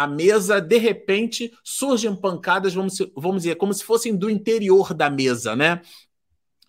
[0.00, 5.10] a mesa, de repente, surgem pancadas, vamos, vamos dizer, como se fossem do interior da
[5.10, 5.82] mesa, né?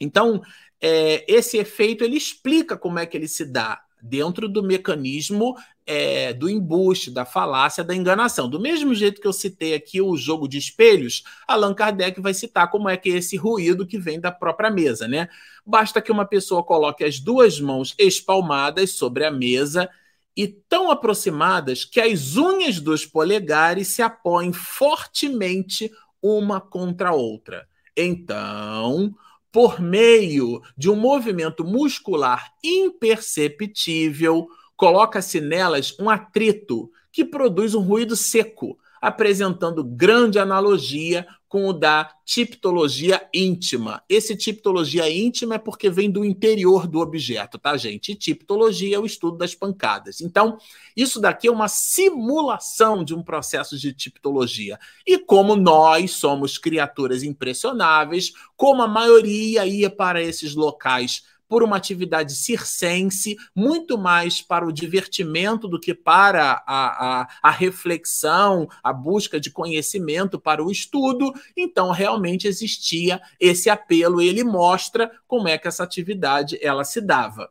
[0.02, 0.42] Então,
[0.82, 3.82] é, esse efeito ele explica como é que ele se dá.
[4.02, 5.56] dentro do mecanismo
[5.86, 8.50] é, do embuste, da falácia, da enganação.
[8.50, 12.70] Do mesmo jeito que eu citei aqui o jogo de espelhos, Allan Kardec vai citar
[12.70, 15.30] como é que é esse ruído que vem da própria mesa, né?
[15.66, 19.90] Basta que uma pessoa coloque as duas mãos espalmadas sobre a mesa
[20.36, 27.68] e tão aproximadas que as unhas dos polegares se apoiem fortemente uma contra a outra.
[27.96, 29.14] Então,
[29.52, 38.16] por meio de um movimento muscular imperceptível, coloca-se nelas um atrito que produz um ruído
[38.16, 44.02] seco, apresentando grande analogia com o da tiptologia íntima.
[44.08, 48.14] Esse tiptologia íntima é porque vem do interior do objeto, tá, gente?
[48.14, 50.22] E tiptologia é o estudo das pancadas.
[50.22, 50.58] Então,
[50.96, 54.80] isso daqui é uma simulação de um processo de tiptologia.
[55.06, 61.76] E como nós somos criaturas impressionáveis, como a maioria ia para esses locais por uma
[61.76, 68.94] atividade circense, muito mais para o divertimento do que para a, a, a reflexão, a
[68.94, 71.34] busca de conhecimento, para o estudo.
[71.58, 77.02] Então, realmente existia esse apelo, e ele mostra como é que essa atividade ela se
[77.02, 77.50] dava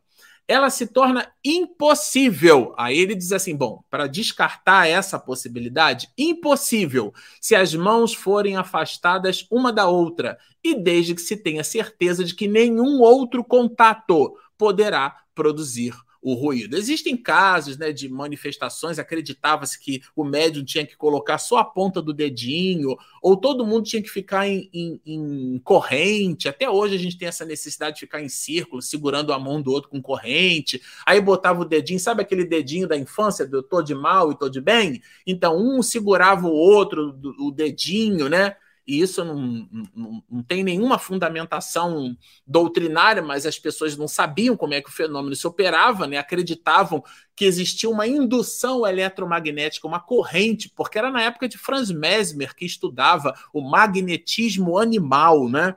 [0.50, 2.74] ela se torna impossível.
[2.76, 9.46] Aí ele diz assim: bom, para descartar essa possibilidade, impossível se as mãos forem afastadas
[9.48, 15.18] uma da outra e desde que se tenha certeza de que nenhum outro contato poderá
[15.36, 16.76] produzir o ruído.
[16.76, 22.02] Existem casos né, de manifestações, acreditava-se que o médium tinha que colocar só a ponta
[22.02, 26.48] do dedinho, ou todo mundo tinha que ficar em, em, em, corrente.
[26.48, 29.72] Até hoje a gente tem essa necessidade de ficar em círculo, segurando a mão do
[29.72, 30.80] outro com corrente.
[31.06, 34.48] Aí botava o dedinho, sabe aquele dedinho da infância, do tô de mal e tô
[34.48, 35.02] de bem?
[35.26, 38.56] Então um segurava o outro, o dedinho, né?
[38.90, 44.74] E isso não, não, não, tem nenhuma fundamentação doutrinária, mas as pessoas não sabiam como
[44.74, 46.18] é que o fenômeno se operava, né?
[46.18, 47.00] acreditavam
[47.36, 52.66] que existia uma indução eletromagnética, uma corrente, porque era na época de Franz Mesmer que
[52.66, 55.48] estudava o magnetismo animal.
[55.48, 55.76] Né?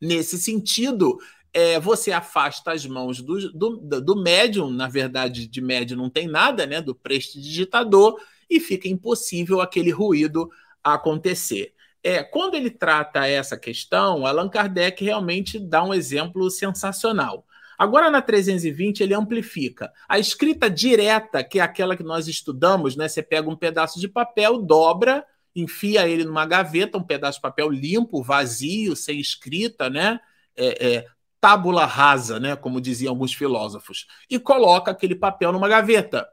[0.00, 1.18] Nesse sentido,
[1.52, 6.26] é, você afasta as mãos do, do, do médium, na verdade, de médium não tem
[6.26, 6.80] nada, né?
[6.80, 10.48] do prestidigitador, e fica impossível aquele ruído
[10.82, 11.75] acontecer.
[12.02, 17.44] É, quando ele trata essa questão, Allan Kardec realmente dá um exemplo sensacional.
[17.78, 19.92] Agora, na 320, ele amplifica.
[20.08, 23.08] A escrita direta, que é aquela que nós estudamos, né?
[23.08, 25.24] Você pega um pedaço de papel, dobra,
[25.54, 30.20] enfia ele numa gaveta, um pedaço de papel limpo, vazio, sem escrita, né?
[30.56, 31.06] É, é,
[31.40, 32.56] tábula rasa, né?
[32.56, 36.26] Como diziam alguns filósofos, e coloca aquele papel numa gaveta.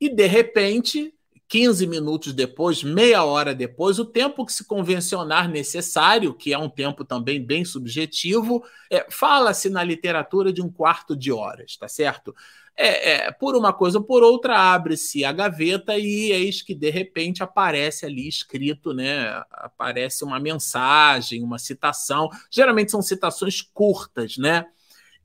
[0.00, 1.15] E de repente
[1.48, 6.68] 15 minutos depois, meia hora depois, o tempo que se convencionar necessário, que é um
[6.68, 12.34] tempo também bem subjetivo, é, fala-se na literatura de um quarto de horas, tá certo?
[12.78, 16.90] É, é, por uma coisa ou por outra, abre-se a gaveta e eis que de
[16.90, 19.42] repente aparece ali escrito, né?
[19.50, 22.28] Aparece uma mensagem, uma citação.
[22.50, 24.66] Geralmente são citações curtas, né?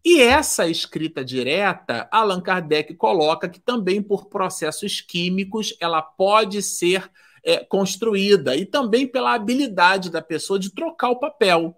[0.03, 7.09] E essa escrita direta, Allan Kardec coloca que também por processos químicos ela pode ser
[7.43, 11.77] é, construída e também pela habilidade da pessoa de trocar o papel,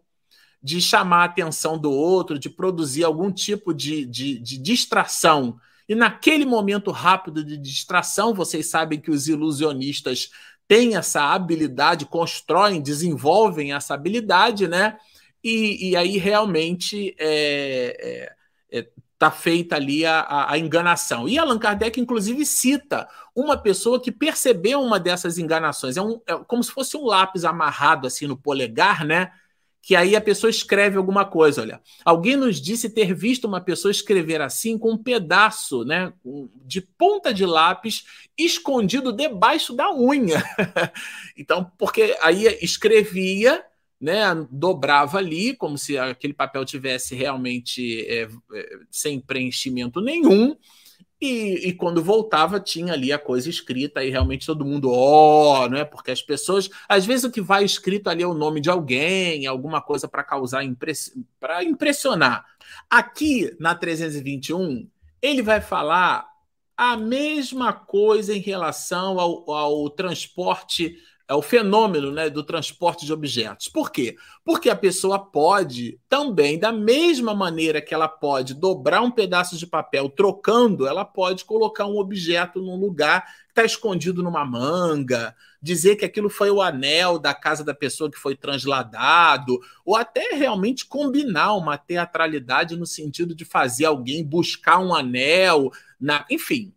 [0.61, 5.57] de chamar a atenção do outro, de produzir algum tipo de, de, de distração.
[5.87, 10.29] E naquele momento rápido de distração, vocês sabem que os ilusionistas
[10.65, 14.97] têm essa habilidade, constroem, desenvolvem essa habilidade, né?
[15.43, 18.31] E, e aí realmente é,
[18.71, 18.87] é, é,
[19.19, 21.27] tá feita ali a, a, enganação.
[21.27, 25.97] E Allan Kardec, inclusive, cita uma pessoa que percebeu uma dessas enganações.
[25.97, 29.31] É, um, é como se fosse um lápis amarrado assim no polegar, né?
[29.81, 31.61] Que aí a pessoa escreve alguma coisa.
[31.61, 36.13] Olha, alguém nos disse ter visto uma pessoa escrever assim com um pedaço, né,
[36.65, 38.05] de ponta de lápis
[38.37, 40.41] escondido debaixo da unha.
[41.35, 43.61] então, porque aí escrevia
[44.03, 50.57] né, dobrava ali, como se aquele papel tivesse realmente é, é, sem preenchimento nenhum,
[51.21, 55.69] e, e, quando voltava tinha ali a coisa escrita e realmente todo mundo, ó, oh,
[55.69, 55.85] não é?
[55.85, 59.47] Porque as pessoas, às vezes o que vai escrito ali é o nome de alguém,
[59.47, 61.13] alguma coisa para causar impress...
[61.39, 62.45] para impressionar.
[62.89, 64.85] Aqui na 321,
[65.21, 66.27] ele vai falar
[66.75, 70.97] a mesma coisa em relação ao, ao transporte
[71.27, 73.67] é o fenômeno né, do transporte de objetos.
[73.67, 74.15] Por quê?
[74.43, 79.65] Porque a pessoa pode também, da mesma maneira que ela pode dobrar um pedaço de
[79.65, 85.95] papel trocando, ela pode colocar um objeto num lugar que está escondido numa manga, dizer
[85.95, 90.85] que aquilo foi o anel da casa da pessoa que foi transladado, ou até realmente
[90.85, 96.73] combinar uma teatralidade no sentido de fazer alguém buscar um anel, na, enfim,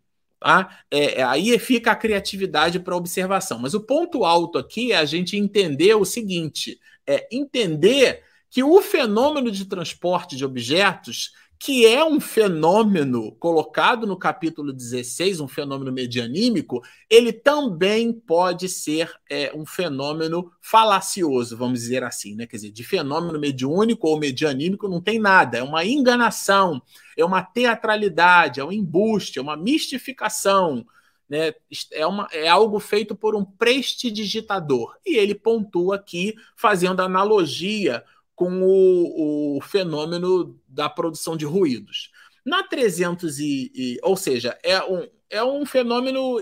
[0.90, 3.58] É, é, aí fica a criatividade para observação.
[3.58, 8.80] Mas o ponto alto aqui é a gente entender o seguinte: é entender que o
[8.80, 15.90] fenômeno de transporte de objetos que é um fenômeno colocado no capítulo 16, um fenômeno
[15.90, 22.46] medianímico, ele também pode ser é, um fenômeno falacioso, vamos dizer assim, né?
[22.46, 26.80] Quer dizer, de fenômeno mediúnico ou medianímico não tem nada, é uma enganação,
[27.16, 30.86] é uma teatralidade, é um embuste, é uma mistificação.
[31.28, 31.52] Né,
[31.90, 34.94] é, uma, é algo feito por um prestidigitador.
[35.04, 38.04] E ele pontua aqui, fazendo analogia
[38.36, 42.10] com o, o fenômeno da produção de ruídos.
[42.44, 46.36] Na 300 e, e, ou seja, é um, é um fenômeno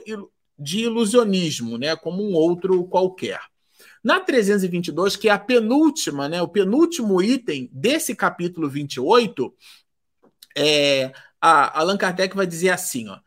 [0.58, 3.40] de ilusionismo, né, como um outro qualquer.
[4.02, 9.54] Na 322, que é a penúltima, né, o penúltimo item desse capítulo 28,
[10.56, 13.18] é, a Allan Kardec vai dizer assim, ó,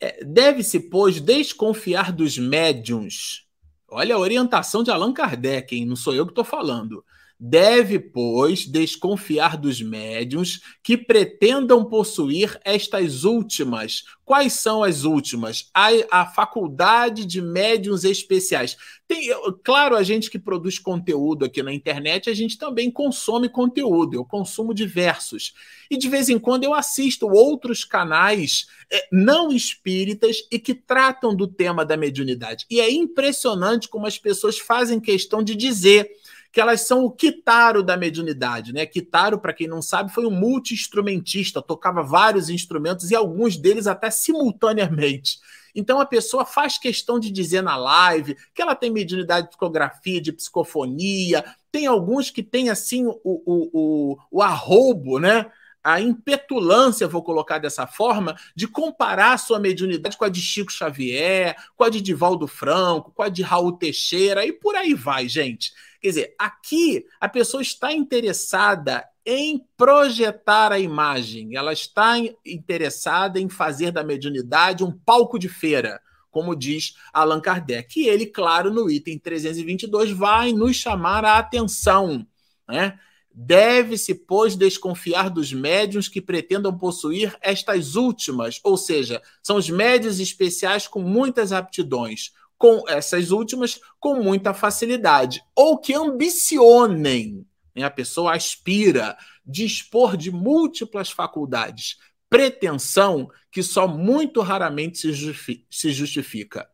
[0.00, 3.46] é, deve-se, pois, desconfiar dos médiums.
[3.88, 5.84] Olha a orientação de Allan Kardec, hein?
[5.84, 7.04] não sou eu que estou falando
[7.46, 14.04] Deve, pois, desconfiar dos médiuns que pretendam possuir estas últimas.
[14.24, 15.68] Quais são as últimas?
[15.74, 18.78] A, a faculdade de médiuns especiais.
[19.06, 19.28] Tem,
[19.62, 24.14] claro, a gente que produz conteúdo aqui na internet, a gente também consome conteúdo.
[24.14, 25.52] Eu consumo diversos.
[25.90, 31.36] E de vez em quando eu assisto outros canais é, não espíritas e que tratam
[31.36, 32.64] do tema da mediunidade.
[32.70, 36.10] E é impressionante como as pessoas fazem questão de dizer
[36.54, 38.86] que elas são o Kitaro da mediunidade, né?
[38.86, 44.08] Kitaro, para quem não sabe, foi um multi-instrumentista, tocava vários instrumentos e alguns deles até
[44.08, 45.40] simultaneamente.
[45.74, 50.20] Então a pessoa faz questão de dizer na live que ela tem mediunidade de psicografia,
[50.20, 55.50] de psicofonia, tem alguns que têm assim o, o, o, o arrobo, né?
[55.82, 61.54] a impetulância, vou colocar dessa forma, de comparar sua mediunidade com a de Chico Xavier,
[61.76, 65.74] com a de Divaldo Franco, com a de Raul Teixeira e por aí vai, gente.
[66.04, 73.48] Quer dizer, aqui a pessoa está interessada em projetar a imagem, ela está interessada em
[73.48, 75.98] fazer da mediunidade um palco de feira,
[76.30, 77.98] como diz Allan Kardec.
[77.98, 82.26] E ele, claro, no item 322, vai nos chamar a atenção.
[82.68, 82.98] Né?
[83.32, 90.20] Deve-se, pois, desconfiar dos médiuns que pretendam possuir estas últimas, ou seja, são os médios
[90.20, 97.82] especiais com muitas aptidões, com essas últimas com muita facilidade, ou que ambicionem, né?
[97.84, 101.96] a pessoa aspira, dispor de múltiplas faculdades,
[102.28, 106.68] pretensão que só muito raramente se justifica.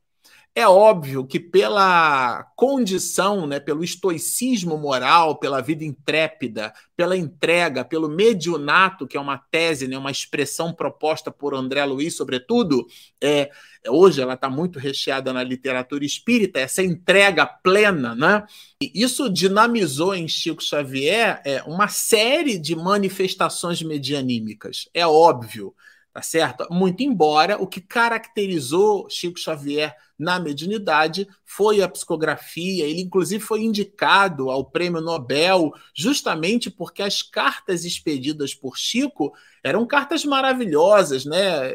[0.52, 8.08] É óbvio que pela condição, né, pelo estoicismo moral, pela vida intrépida, pela entrega, pelo
[8.08, 12.84] mediunato, que é uma tese, né, uma expressão proposta por André Luiz, sobretudo,
[13.22, 13.48] é,
[13.88, 18.44] hoje ela está muito recheada na literatura espírita, essa entrega plena, né?
[18.82, 25.72] E isso dinamizou em Chico Xavier é, uma série de manifestações medianímicas, é óbvio
[26.12, 26.66] tá certo?
[26.70, 33.62] Muito embora o que caracterizou Chico Xavier na mediunidade foi a psicografia, ele inclusive foi
[33.62, 41.72] indicado ao Prêmio Nobel justamente porque as cartas expedidas por Chico eram cartas maravilhosas, né?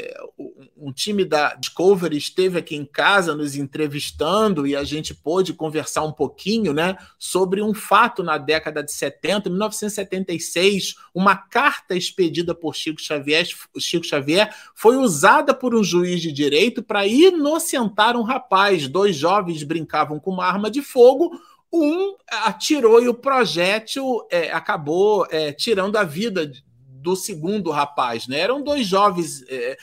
[0.78, 6.04] Um time da Discovery esteve aqui em casa nos entrevistando e a gente pôde conversar
[6.04, 12.76] um pouquinho, né, sobre um fato na década de 70, 1976, uma carta expedida por
[12.76, 13.46] Chico Xavier,
[13.78, 18.88] Chico Xavier foi usada por um juiz de direito para inocentar um rapaz.
[18.88, 21.32] Dois jovens brincavam com uma arma de fogo,
[21.72, 26.52] um atirou e o projétil é, acabou é, tirando a vida
[26.88, 28.40] do segundo rapaz, né?
[28.40, 29.44] Eram dois jovens.
[29.48, 29.78] É,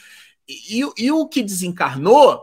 [0.49, 2.43] e, e, o que desencarnou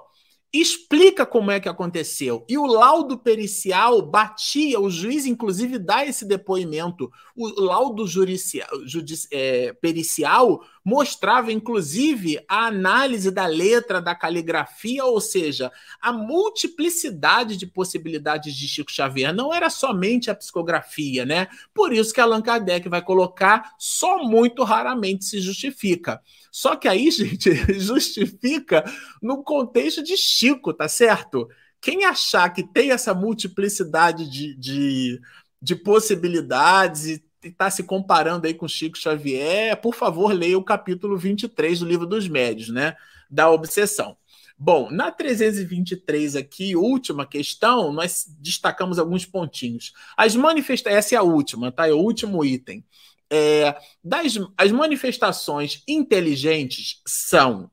[0.51, 2.43] explica como é que aconteceu.
[2.49, 7.11] E o laudo pericial batia, o juiz, inclusive, dá esse depoimento.
[7.35, 15.21] O laudo judicial, judici, é, pericial mostrava, inclusive, a análise da letra, da caligrafia, ou
[15.21, 15.71] seja,
[16.01, 19.31] a multiplicidade de possibilidades de Chico Xavier.
[19.31, 21.47] Não era somente a psicografia, né?
[21.73, 26.19] Por isso que Allan Kardec vai colocar só muito raramente se justifica.
[26.51, 28.83] Só que aí, gente, justifica
[29.21, 31.47] no contexto de Chico, tá certo?
[31.81, 35.21] quem achar que tem essa multiplicidade de, de,
[35.61, 41.17] de possibilidades e está se comparando aí com Chico Xavier, por favor, leia o capítulo
[41.17, 42.95] 23 do livro dos médios, né?
[43.29, 44.17] Da obsessão.
[44.61, 49.93] Bom, na 323 aqui, última questão, nós destacamos alguns pontinhos.
[50.17, 51.87] As manifestações, essa é a última, tá?
[51.87, 52.83] É o último item.
[53.31, 57.71] É, das, as manifestações inteligentes são,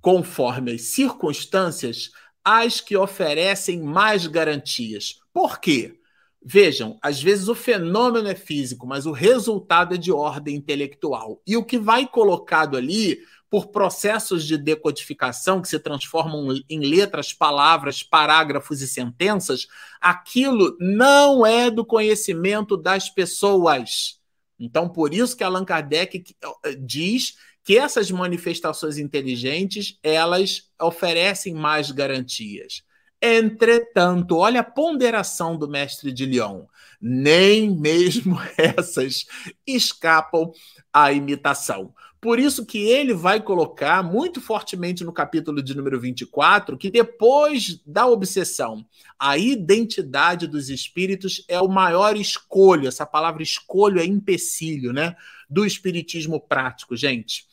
[0.00, 2.10] conforme as circunstâncias,
[2.44, 5.20] as que oferecem mais garantias.
[5.32, 6.00] Por quê?
[6.46, 11.40] Vejam, às vezes o fenômeno é físico, mas o resultado é de ordem intelectual.
[11.46, 13.18] E o que vai colocado ali
[13.48, 19.66] por processos de decodificação que se transformam em letras, palavras, parágrafos e sentenças,
[20.00, 24.20] aquilo não é do conhecimento das pessoas.
[24.58, 31.90] Então, por isso que Allan Kardec eh, diz que essas manifestações inteligentes, elas oferecem mais
[31.90, 32.82] garantias.
[33.26, 36.66] Entretanto, olha a ponderação do mestre de Lyon.
[37.00, 39.24] Nem mesmo essas
[39.66, 40.52] escapam
[40.92, 41.94] à imitação.
[42.20, 47.80] Por isso que ele vai colocar muito fortemente no capítulo de número 24 que depois
[47.86, 48.84] da obsessão,
[49.18, 52.88] a identidade dos espíritos é o maior escolho.
[52.88, 55.16] Essa palavra escolho é empecilho, né?
[55.48, 57.46] Do espiritismo prático, gente.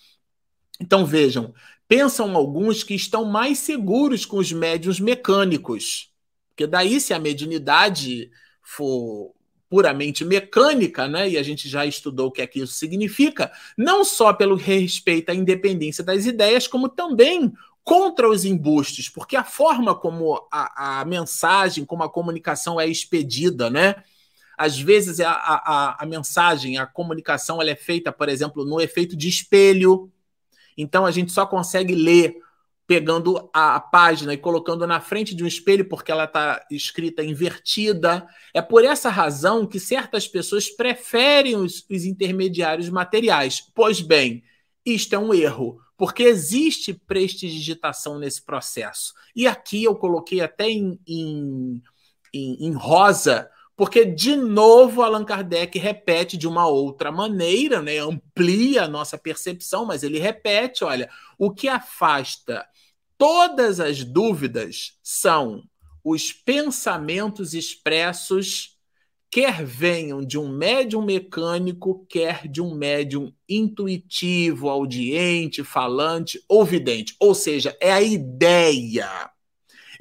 [0.82, 1.54] Então vejam,
[1.92, 6.10] pensam alguns que estão mais seguros com os médios mecânicos.
[6.48, 8.32] Porque daí, se a mediunidade
[8.62, 9.34] for
[9.70, 11.28] puramente mecânica, né?
[11.28, 15.32] E a gente já estudou o que é que isso significa, não só pelo respeito
[15.32, 17.52] à independência das ideias, como também
[17.84, 23.70] contra os embustes, porque a forma como a, a mensagem, como a comunicação é expedida,
[23.70, 23.96] né?
[24.58, 29.14] Às vezes a, a, a mensagem, a comunicação, ela é feita, por exemplo, no efeito
[29.14, 30.10] de espelho.
[30.78, 32.36] Então a gente só consegue ler
[32.92, 38.28] pegando a, página e colocando na frente de um espelho porque ela está escrita invertida.
[38.54, 43.62] É por essa razão que certas pessoas preferem os, os intermediários materiais.
[43.74, 44.44] Pois bem,
[44.86, 49.14] isto é um erro, porque existe prestidigitação nesse processo.
[49.34, 51.82] E aqui eu coloquei até em, em,
[52.34, 53.50] em, em rosa
[53.82, 57.98] porque, de novo, Allan Kardec repete de uma outra maneira, né?
[57.98, 62.64] amplia a nossa percepção, mas ele repete: olha, o que afasta
[63.22, 65.64] Todas as dúvidas são
[66.04, 68.80] os pensamentos expressos,
[69.30, 77.16] quer venham de um médium mecânico, quer de um médium intuitivo, audiente, falante ou vidente.
[77.20, 79.30] Ou seja, é a ideia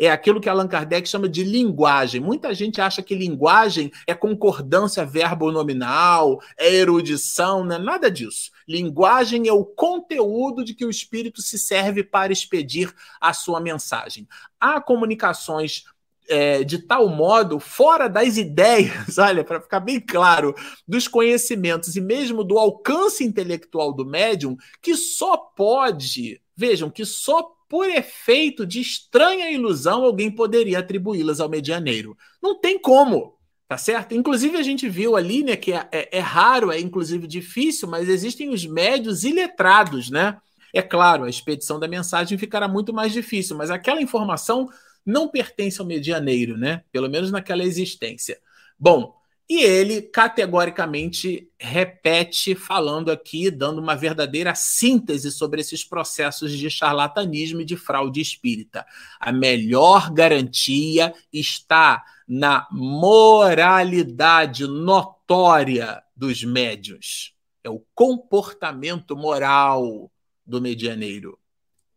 [0.07, 2.23] é aquilo que Allan Kardec chama de linguagem.
[2.23, 8.51] Muita gente acha que linguagem é concordância verbo-nominal, é erudição, não é nada disso.
[8.67, 12.91] Linguagem é o conteúdo de que o espírito se serve para expedir
[13.21, 14.27] a sua mensagem.
[14.59, 15.85] Há comunicações
[16.31, 20.55] é, de tal modo, fora das ideias, olha, para ficar bem claro,
[20.89, 27.53] dos conhecimentos e mesmo do alcance intelectual do médium, que só pode, vejam, que só
[27.71, 32.19] por efeito de estranha ilusão, alguém poderia atribuí-las ao medianeiro.
[32.43, 33.37] Não tem como,
[33.69, 34.13] tá certo?
[34.13, 38.09] Inclusive, a gente viu ali, né, que é, é, é raro, é inclusive difícil, mas
[38.09, 40.37] existem os médios iletrados, né?
[40.75, 44.69] É claro, a expedição da mensagem ficará muito mais difícil, mas aquela informação
[45.07, 46.83] não pertence ao medianeiro, né?
[46.91, 48.41] Pelo menos naquela existência.
[48.77, 49.15] Bom,
[49.51, 57.61] e ele categoricamente repete, falando aqui, dando uma verdadeira síntese sobre esses processos de charlatanismo
[57.61, 58.87] e de fraude espírita.
[59.19, 67.35] A melhor garantia está na moralidade notória dos médios.
[67.65, 70.13] É o comportamento moral
[70.47, 71.37] do medianeiro.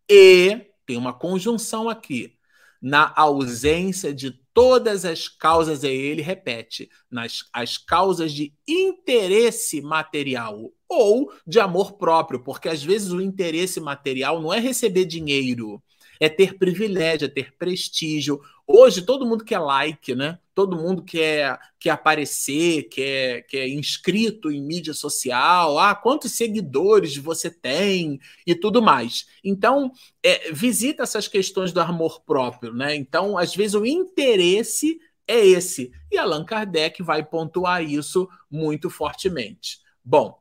[0.09, 2.35] E tem uma conjunção aqui
[2.81, 11.31] na ausência de todas as causas, ele repete, nas as causas de interesse material ou
[11.45, 15.81] de amor próprio, porque às vezes o interesse material não é receber dinheiro,
[16.19, 18.41] é ter privilégio, é ter prestígio.
[18.65, 20.39] Hoje todo mundo quer like, né?
[20.55, 25.77] Todo mundo quer, quer aparecer, quer, quer inscrito em mídia social.
[25.79, 29.25] Ah, quantos seguidores você tem e tudo mais.
[29.43, 29.91] Então,
[30.21, 32.95] é, visita essas questões do amor próprio, né?
[32.95, 35.91] Então, às vezes o interesse é esse.
[36.11, 39.79] E Allan Kardec vai pontuar isso muito fortemente.
[40.03, 40.37] Bom,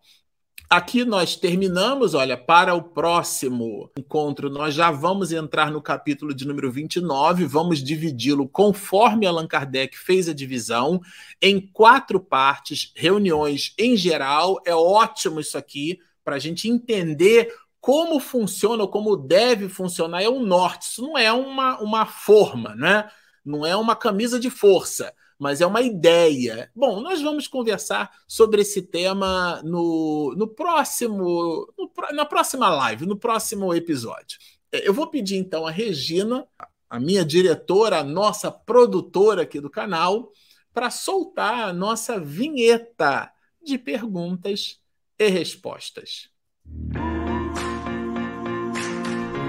[0.72, 6.46] Aqui nós terminamos, olha, para o próximo encontro nós já vamos entrar no capítulo de
[6.46, 10.98] número 29, vamos dividi-lo conforme Allan Kardec fez a divisão,
[11.42, 14.62] em quatro partes, reuniões em geral.
[14.64, 20.22] É ótimo isso aqui para a gente entender como funciona ou como deve funcionar.
[20.22, 23.10] É um norte, isso não é uma, uma forma, né?
[23.44, 25.12] não é uma camisa de força,
[25.42, 26.70] mas é uma ideia.
[26.72, 33.18] Bom, nós vamos conversar sobre esse tema no, no próximo, no, na próxima live, no
[33.18, 34.38] próximo episódio.
[34.70, 36.46] É, eu vou pedir então a Regina,
[36.88, 40.30] a minha diretora, a nossa produtora aqui do canal,
[40.72, 43.28] para soltar a nossa vinheta
[43.60, 44.78] de perguntas
[45.18, 46.30] e respostas.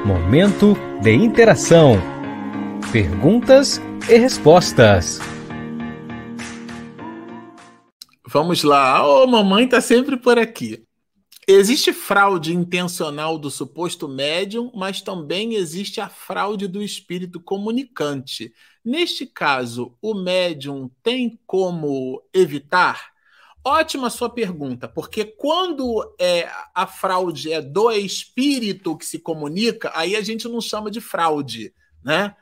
[0.03, 0.73] Momento
[1.03, 1.97] de interação.
[2.91, 3.79] Perguntas
[4.09, 5.19] e respostas.
[8.33, 9.07] Vamos lá.
[9.07, 10.83] Ô, oh, mamãe tá sempre por aqui.
[11.47, 18.51] Existe fraude intencional do suposto médium, mas também existe a fraude do espírito comunicante.
[18.83, 23.11] Neste caso, o médium tem como evitar?
[23.63, 30.15] Ótima sua pergunta, porque quando é, a fraude é do espírito que se comunica, aí
[30.15, 31.71] a gente não chama de fraude,
[32.03, 32.35] né?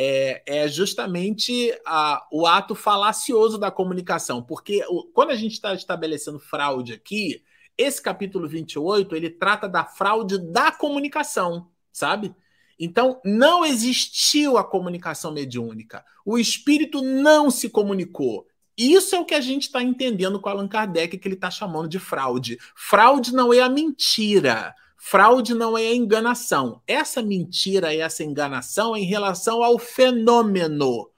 [0.00, 5.74] É, é justamente a, o ato falacioso da comunicação, porque o, quando a gente está
[5.74, 7.42] estabelecendo fraude aqui,
[7.76, 12.32] esse capítulo 28 ele trata da fraude da comunicação, sabe?
[12.78, 16.04] Então, não existiu a comunicação mediúnica.
[16.24, 18.46] O espírito não se comunicou.
[18.76, 21.88] Isso é o que a gente está entendendo com Allan Kardec, que ele está chamando
[21.88, 22.56] de fraude.
[22.76, 24.72] Fraude não é a mentira.
[24.98, 26.82] Fraude não é enganação.
[26.86, 31.08] Essa mentira e essa enganação é em relação ao fenômeno.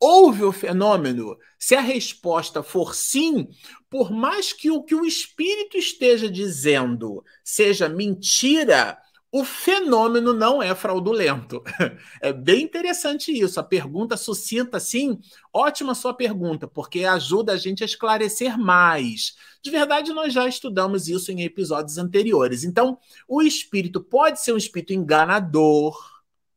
[0.00, 1.36] Houve o fenômeno?
[1.58, 3.48] Se a resposta for sim,
[3.88, 8.98] por mais que o que o espírito esteja dizendo seja mentira,
[9.32, 11.62] o fenômeno não é fraudulento.
[12.20, 13.58] É bem interessante isso.
[13.58, 15.18] A pergunta sucinta, sim,
[15.52, 19.34] ótima sua pergunta, porque ajuda a gente a esclarecer mais.
[19.62, 22.64] De verdade, nós já estudamos isso em episódios anteriores.
[22.64, 25.96] Então, o espírito pode ser um espírito enganador,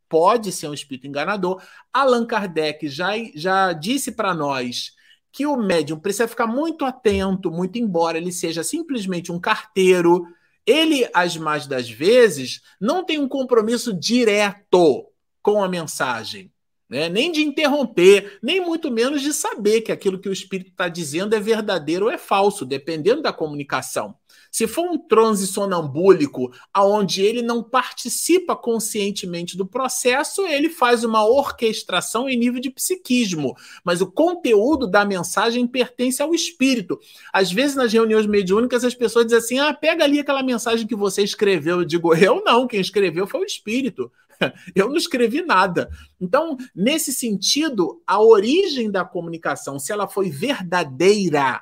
[0.09, 1.61] pode ser um espírito enganador.
[1.93, 4.93] Allan Kardec já, já disse para nós
[5.31, 10.27] que o médium precisa ficar muito atento, muito embora ele seja simplesmente um carteiro
[10.65, 15.07] ele, as mais das vezes, não tem um compromisso direto
[15.41, 16.51] com a mensagem.
[16.89, 17.09] Né?
[17.09, 21.35] Nem de interromper, nem muito menos de saber que aquilo que o espírito está dizendo
[21.35, 24.15] é verdadeiro ou é falso, dependendo da comunicação.
[24.53, 31.25] Se for um transe sonambúlico, aonde ele não participa conscientemente do processo, ele faz uma
[31.25, 36.99] orquestração em nível de psiquismo, mas o conteúdo da mensagem pertence ao espírito.
[37.33, 40.95] Às vezes, nas reuniões mediúnicas, as pessoas dizem assim: ah, pega ali aquela mensagem que
[40.95, 41.79] você escreveu.
[41.79, 44.11] Eu digo, eu não, quem escreveu foi o espírito.
[44.75, 45.89] Eu não escrevi nada.
[46.19, 51.61] Então, nesse sentido, a origem da comunicação, se ela foi verdadeira,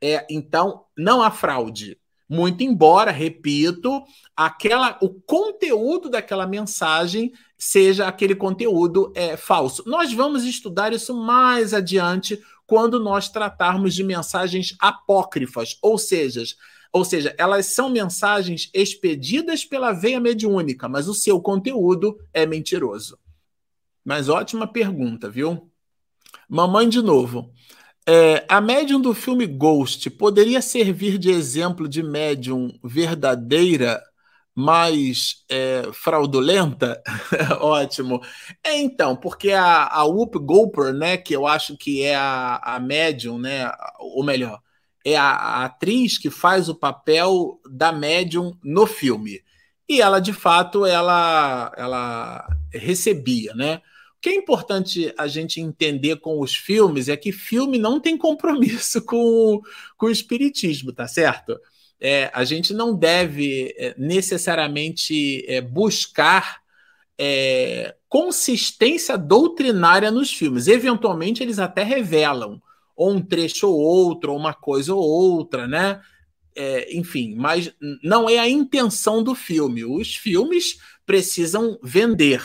[0.00, 1.99] é, então não há fraude.
[2.30, 4.04] Muito embora, repito,
[4.36, 9.82] aquela, o conteúdo daquela mensagem seja aquele conteúdo é, falso.
[9.84, 16.44] Nós vamos estudar isso mais adiante quando nós tratarmos de mensagens apócrifas, ou seja,
[16.92, 23.18] ou seja, elas são mensagens expedidas pela veia mediúnica, mas o seu conteúdo é mentiroso.
[24.04, 25.68] Mas ótima pergunta, viu?
[26.48, 27.52] Mamãe de novo.
[28.12, 34.02] É, a médium do filme Ghost poderia servir de exemplo de médium verdadeira,
[34.52, 37.00] mas é, fraudulenta?
[37.60, 38.20] Ótimo.
[38.64, 42.80] É então, porque a, a Whoop Goldberg, né, que eu acho que é a, a
[42.80, 44.60] médium, né, ou melhor,
[45.04, 49.40] é a, a atriz que faz o papel da médium no filme.
[49.88, 53.80] E ela, de fato, ela, ela recebia, né?
[54.20, 58.18] O que é importante a gente entender com os filmes é que filme não tem
[58.18, 59.62] compromisso com,
[59.96, 61.58] com o espiritismo, tá certo?
[61.98, 66.60] É, a gente não deve é, necessariamente é, buscar
[67.18, 70.68] é, consistência doutrinária nos filmes.
[70.68, 72.60] Eventualmente, eles até revelam
[72.94, 75.98] ou um trecho ou outro, ou uma coisa ou outra, né?
[76.54, 77.72] É, enfim, mas
[78.04, 79.82] não é a intenção do filme.
[79.82, 82.42] Os filmes precisam vender.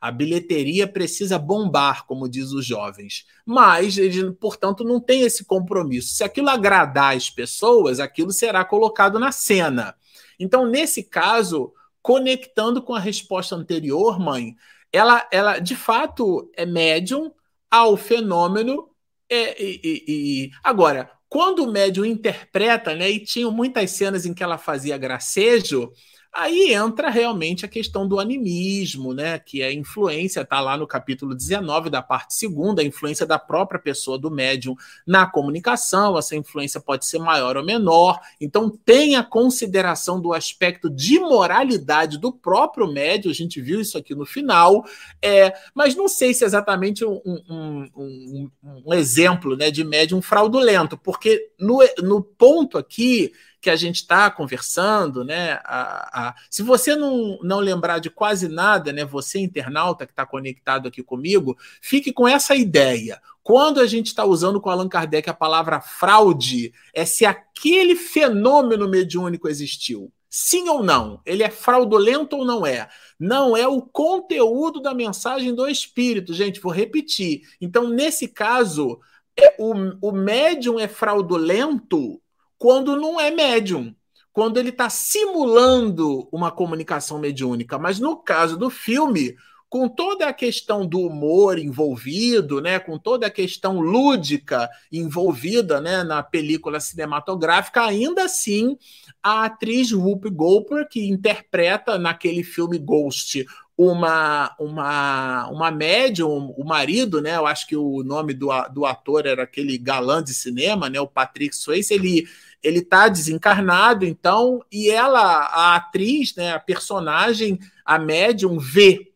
[0.00, 3.26] A bilheteria precisa bombar, como diz os jovens.
[3.44, 3.96] Mas,
[4.40, 6.14] portanto, não tem esse compromisso.
[6.14, 9.94] Se aquilo agradar as pessoas, aquilo será colocado na cena.
[10.38, 14.56] Então, nesse caso, conectando com a resposta anterior, mãe,
[14.92, 17.32] ela, ela de fato é médium
[17.70, 18.88] ao fenômeno.
[19.28, 20.50] É, e, e, e...
[20.62, 25.92] Agora, quando o médium interpreta, né, e tinham muitas cenas em que ela fazia gracejo,
[26.32, 29.38] Aí entra realmente a questão do animismo, né?
[29.38, 33.38] Que é a influência, está lá no capítulo 19 da parte segunda, a influência da
[33.38, 34.76] própria pessoa do médium
[35.06, 36.18] na comunicação.
[36.18, 38.20] Essa influência pode ser maior ou menor.
[38.40, 43.96] Então, tem a consideração do aspecto de moralidade do próprio médium, a gente viu isso
[43.98, 44.84] aqui no final,
[45.22, 48.50] é, mas não sei se é exatamente um, um, um,
[48.86, 54.30] um exemplo né, de médium fraudulento, porque no, no ponto aqui que a gente está
[54.30, 55.60] conversando, né?
[55.64, 59.04] A, a, se você não, não lembrar de quase nada, né?
[59.04, 63.20] Você, internauta que está conectado aqui comigo, fique com essa ideia.
[63.42, 68.88] Quando a gente está usando com Allan Kardec a palavra fraude, é se aquele fenômeno
[68.88, 70.12] mediúnico existiu.
[70.30, 71.20] Sim ou não?
[71.24, 72.88] Ele é fraudulento ou não é?
[73.18, 76.60] Não é o conteúdo da mensagem do espírito, gente.
[76.60, 77.42] Vou repetir.
[77.60, 79.00] Então, nesse caso,
[79.36, 82.20] é, o, o médium é fraudulento
[82.58, 83.94] quando não é médium,
[84.32, 87.78] quando ele está simulando uma comunicação mediúnica.
[87.78, 89.36] Mas no caso do filme,
[89.68, 96.02] com toda a questão do humor envolvido, né, com toda a questão lúdica envolvida né,
[96.02, 98.78] na película cinematográfica, ainda assim,
[99.22, 103.44] a atriz Whoopi Goldberg, que interpreta naquele filme Ghost
[103.76, 109.26] uma, uma, uma médium, o marido, né, eu acho que o nome do, do ator
[109.26, 112.26] era aquele galã de cinema, né, o Patrick Swayze, ele
[112.62, 119.12] ele está desencarnado, então, e ela, a atriz, né, a personagem, a médium, vê.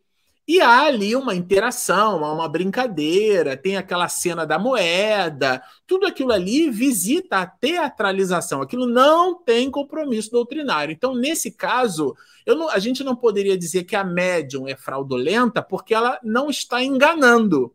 [0.46, 6.68] E há ali uma interação, uma brincadeira, tem aquela cena da moeda, tudo aquilo ali
[6.68, 10.92] visita a teatralização, aquilo não tem compromisso doutrinário.
[10.92, 12.16] Então, nesse caso,
[12.46, 16.82] não, a gente não poderia dizer que a médium é fraudulenta porque ela não está
[16.82, 17.72] enganando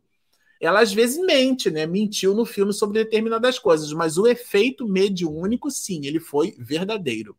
[0.62, 1.86] ela às vezes mente, né?
[1.86, 7.36] Mentiu no filme sobre determinadas coisas, mas o efeito mediúnico, sim, ele foi verdadeiro.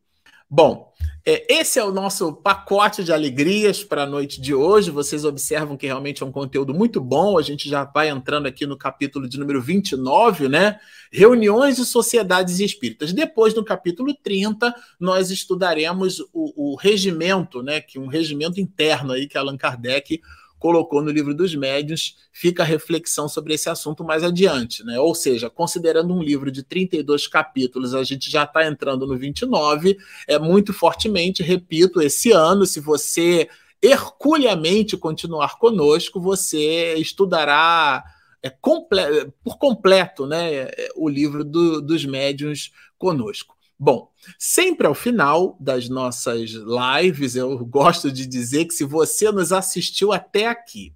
[0.50, 0.94] Bom,
[1.26, 4.90] é, esse é o nosso pacote de alegrias para a noite de hoje.
[4.90, 7.36] Vocês observam que realmente é um conteúdo muito bom.
[7.36, 10.80] A gente já vai entrando aqui no capítulo de número 29, né?
[11.12, 13.12] Reuniões de sociedades espíritas.
[13.12, 17.82] Depois, no capítulo 30, nós estudaremos o, o regimento, né?
[17.82, 20.22] Que um regimento interno aí que Allan Kardec
[20.58, 24.98] colocou no livro dos médiuns, fica a reflexão sobre esse assunto mais adiante, né?
[24.98, 29.96] Ou seja, considerando um livro de 32 capítulos, a gente já está entrando no 29,
[30.26, 33.48] é muito fortemente, repito, esse ano, se você
[33.80, 38.02] herculeamente continuar conosco, você estudará
[38.42, 39.00] é, comple
[39.42, 43.57] por completo né, o livro do, dos médiuns conosco.
[43.78, 49.52] Bom, sempre ao final das nossas lives, eu gosto de dizer que se você nos
[49.52, 50.92] assistiu até aqui,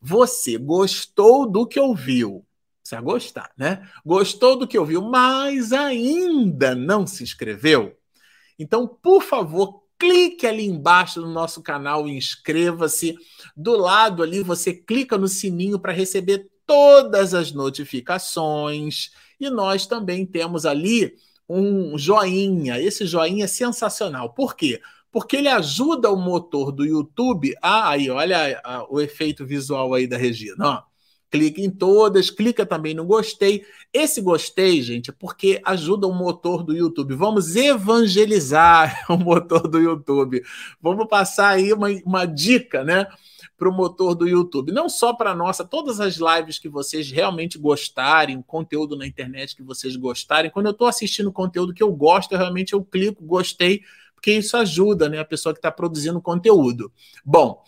[0.00, 2.46] você gostou do que ouviu,
[2.88, 3.88] vai gostar, né?
[4.06, 7.96] Gostou do que ouviu, mas ainda não se inscreveu?
[8.58, 13.16] Então, por favor, clique ali embaixo no nosso canal e inscreva-se.
[13.56, 19.10] Do lado ali, você clica no sininho para receber todas as notificações.
[19.40, 21.14] E nós também temos ali
[21.48, 22.80] um joinha.
[22.80, 24.32] Esse joinha é sensacional.
[24.32, 24.80] Por quê?
[25.10, 27.90] Porque ele ajuda o motor do YouTube a.
[27.90, 30.66] Aí, olha o efeito visual aí da Regina.
[30.66, 30.82] Ó.
[31.30, 33.64] Clica em todas, clica também no gostei.
[33.92, 37.14] Esse gostei, gente, é porque ajuda o motor do YouTube.
[37.16, 40.42] Vamos evangelizar o motor do YouTube.
[40.80, 43.08] Vamos passar aí uma, uma dica, né?
[43.64, 44.72] Para o motor do YouTube.
[44.72, 49.62] Não só para nossa, todas as lives que vocês realmente gostarem, conteúdo na internet que
[49.62, 50.50] vocês gostarem.
[50.50, 53.80] Quando eu estou assistindo conteúdo que eu gosto, eu realmente eu clico, gostei,
[54.14, 56.92] porque isso ajuda né, a pessoa que está produzindo conteúdo.
[57.24, 57.62] Bom,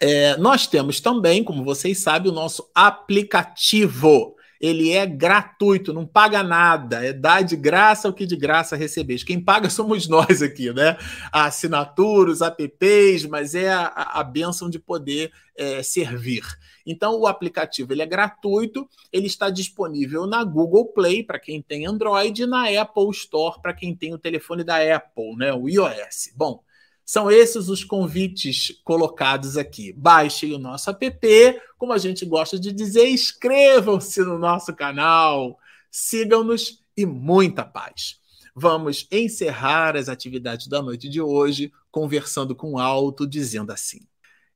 [0.00, 4.35] é, nós temos também, como vocês sabem, o nosso aplicativo
[4.66, 9.22] ele é gratuito, não paga nada, é dar de graça o que de graça recebeis.
[9.22, 10.96] Quem paga somos nós aqui, né?
[11.30, 16.42] A assinatura, os apps, mas é a, a benção de poder é, servir.
[16.84, 21.86] Então, o aplicativo ele é gratuito, ele está disponível na Google Play para quem tem
[21.86, 25.52] Android e na Apple Store para quem tem o telefone da Apple, né?
[25.52, 26.32] O iOS.
[26.34, 26.62] Bom,
[27.06, 29.92] são esses os convites colocados aqui.
[29.92, 35.56] Baixem o nosso app, como a gente gosta de dizer, inscrevam-se no nosso canal,
[35.88, 38.18] sigam-nos e muita paz.
[38.52, 44.00] Vamos encerrar as atividades da noite de hoje conversando com alto, dizendo assim: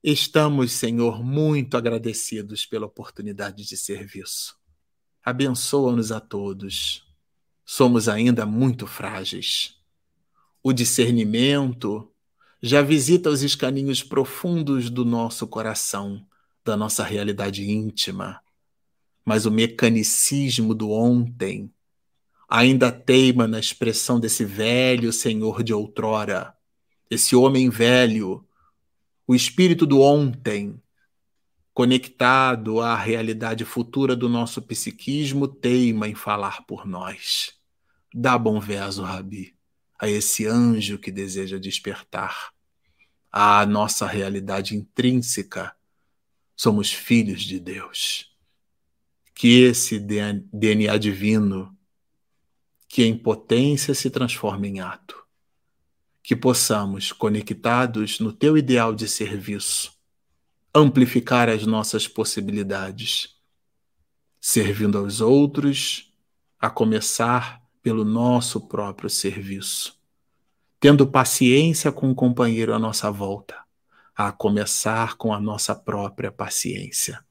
[0.03, 4.57] Estamos, Senhor, muito agradecidos pela oportunidade de serviço.
[5.23, 7.07] Abençoa-nos a todos.
[7.63, 9.77] Somos ainda muito frágeis.
[10.61, 12.10] O discernimento,
[12.61, 16.23] já visita os escaninhos profundos do nosso coração,
[16.63, 18.39] da nossa realidade íntima.
[19.25, 21.71] Mas o mecanicismo do ontem
[22.47, 26.53] ainda teima na expressão desse velho senhor de outrora.
[27.09, 28.45] esse homem velho,
[29.27, 30.81] o espírito do ontem,
[31.73, 37.53] conectado à realidade futura do nosso psiquismo, teima em falar por nós.
[38.13, 39.55] Dá bom verso, Rabi,
[40.01, 42.51] a esse anjo que deseja despertar.
[43.31, 45.75] À nossa realidade intrínseca,
[46.55, 48.35] somos filhos de Deus.
[49.35, 51.77] Que esse DNA divino,
[52.89, 55.23] que em potência se transforme em ato,
[56.23, 59.93] que possamos, conectados no teu ideal de serviço,
[60.73, 63.35] amplificar as nossas possibilidades,
[64.39, 66.11] servindo aos outros,
[66.59, 69.99] a começar pelo nosso próprio serviço,
[70.79, 73.55] tendo paciência com o companheiro à nossa volta,
[74.15, 77.23] a começar com a nossa própria paciência,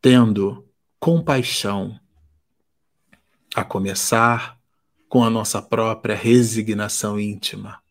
[0.00, 1.98] tendo compaixão,
[3.54, 4.58] a começar
[5.08, 7.82] com a nossa própria resignação íntima,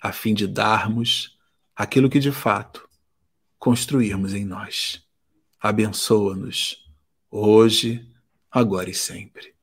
[0.00, 1.36] a fim de darmos
[1.74, 2.88] aquilo que de fato
[3.58, 5.04] construirmos em nós.
[5.60, 6.86] Abençoa-nos,
[7.30, 8.08] hoje,
[8.50, 9.55] agora e sempre.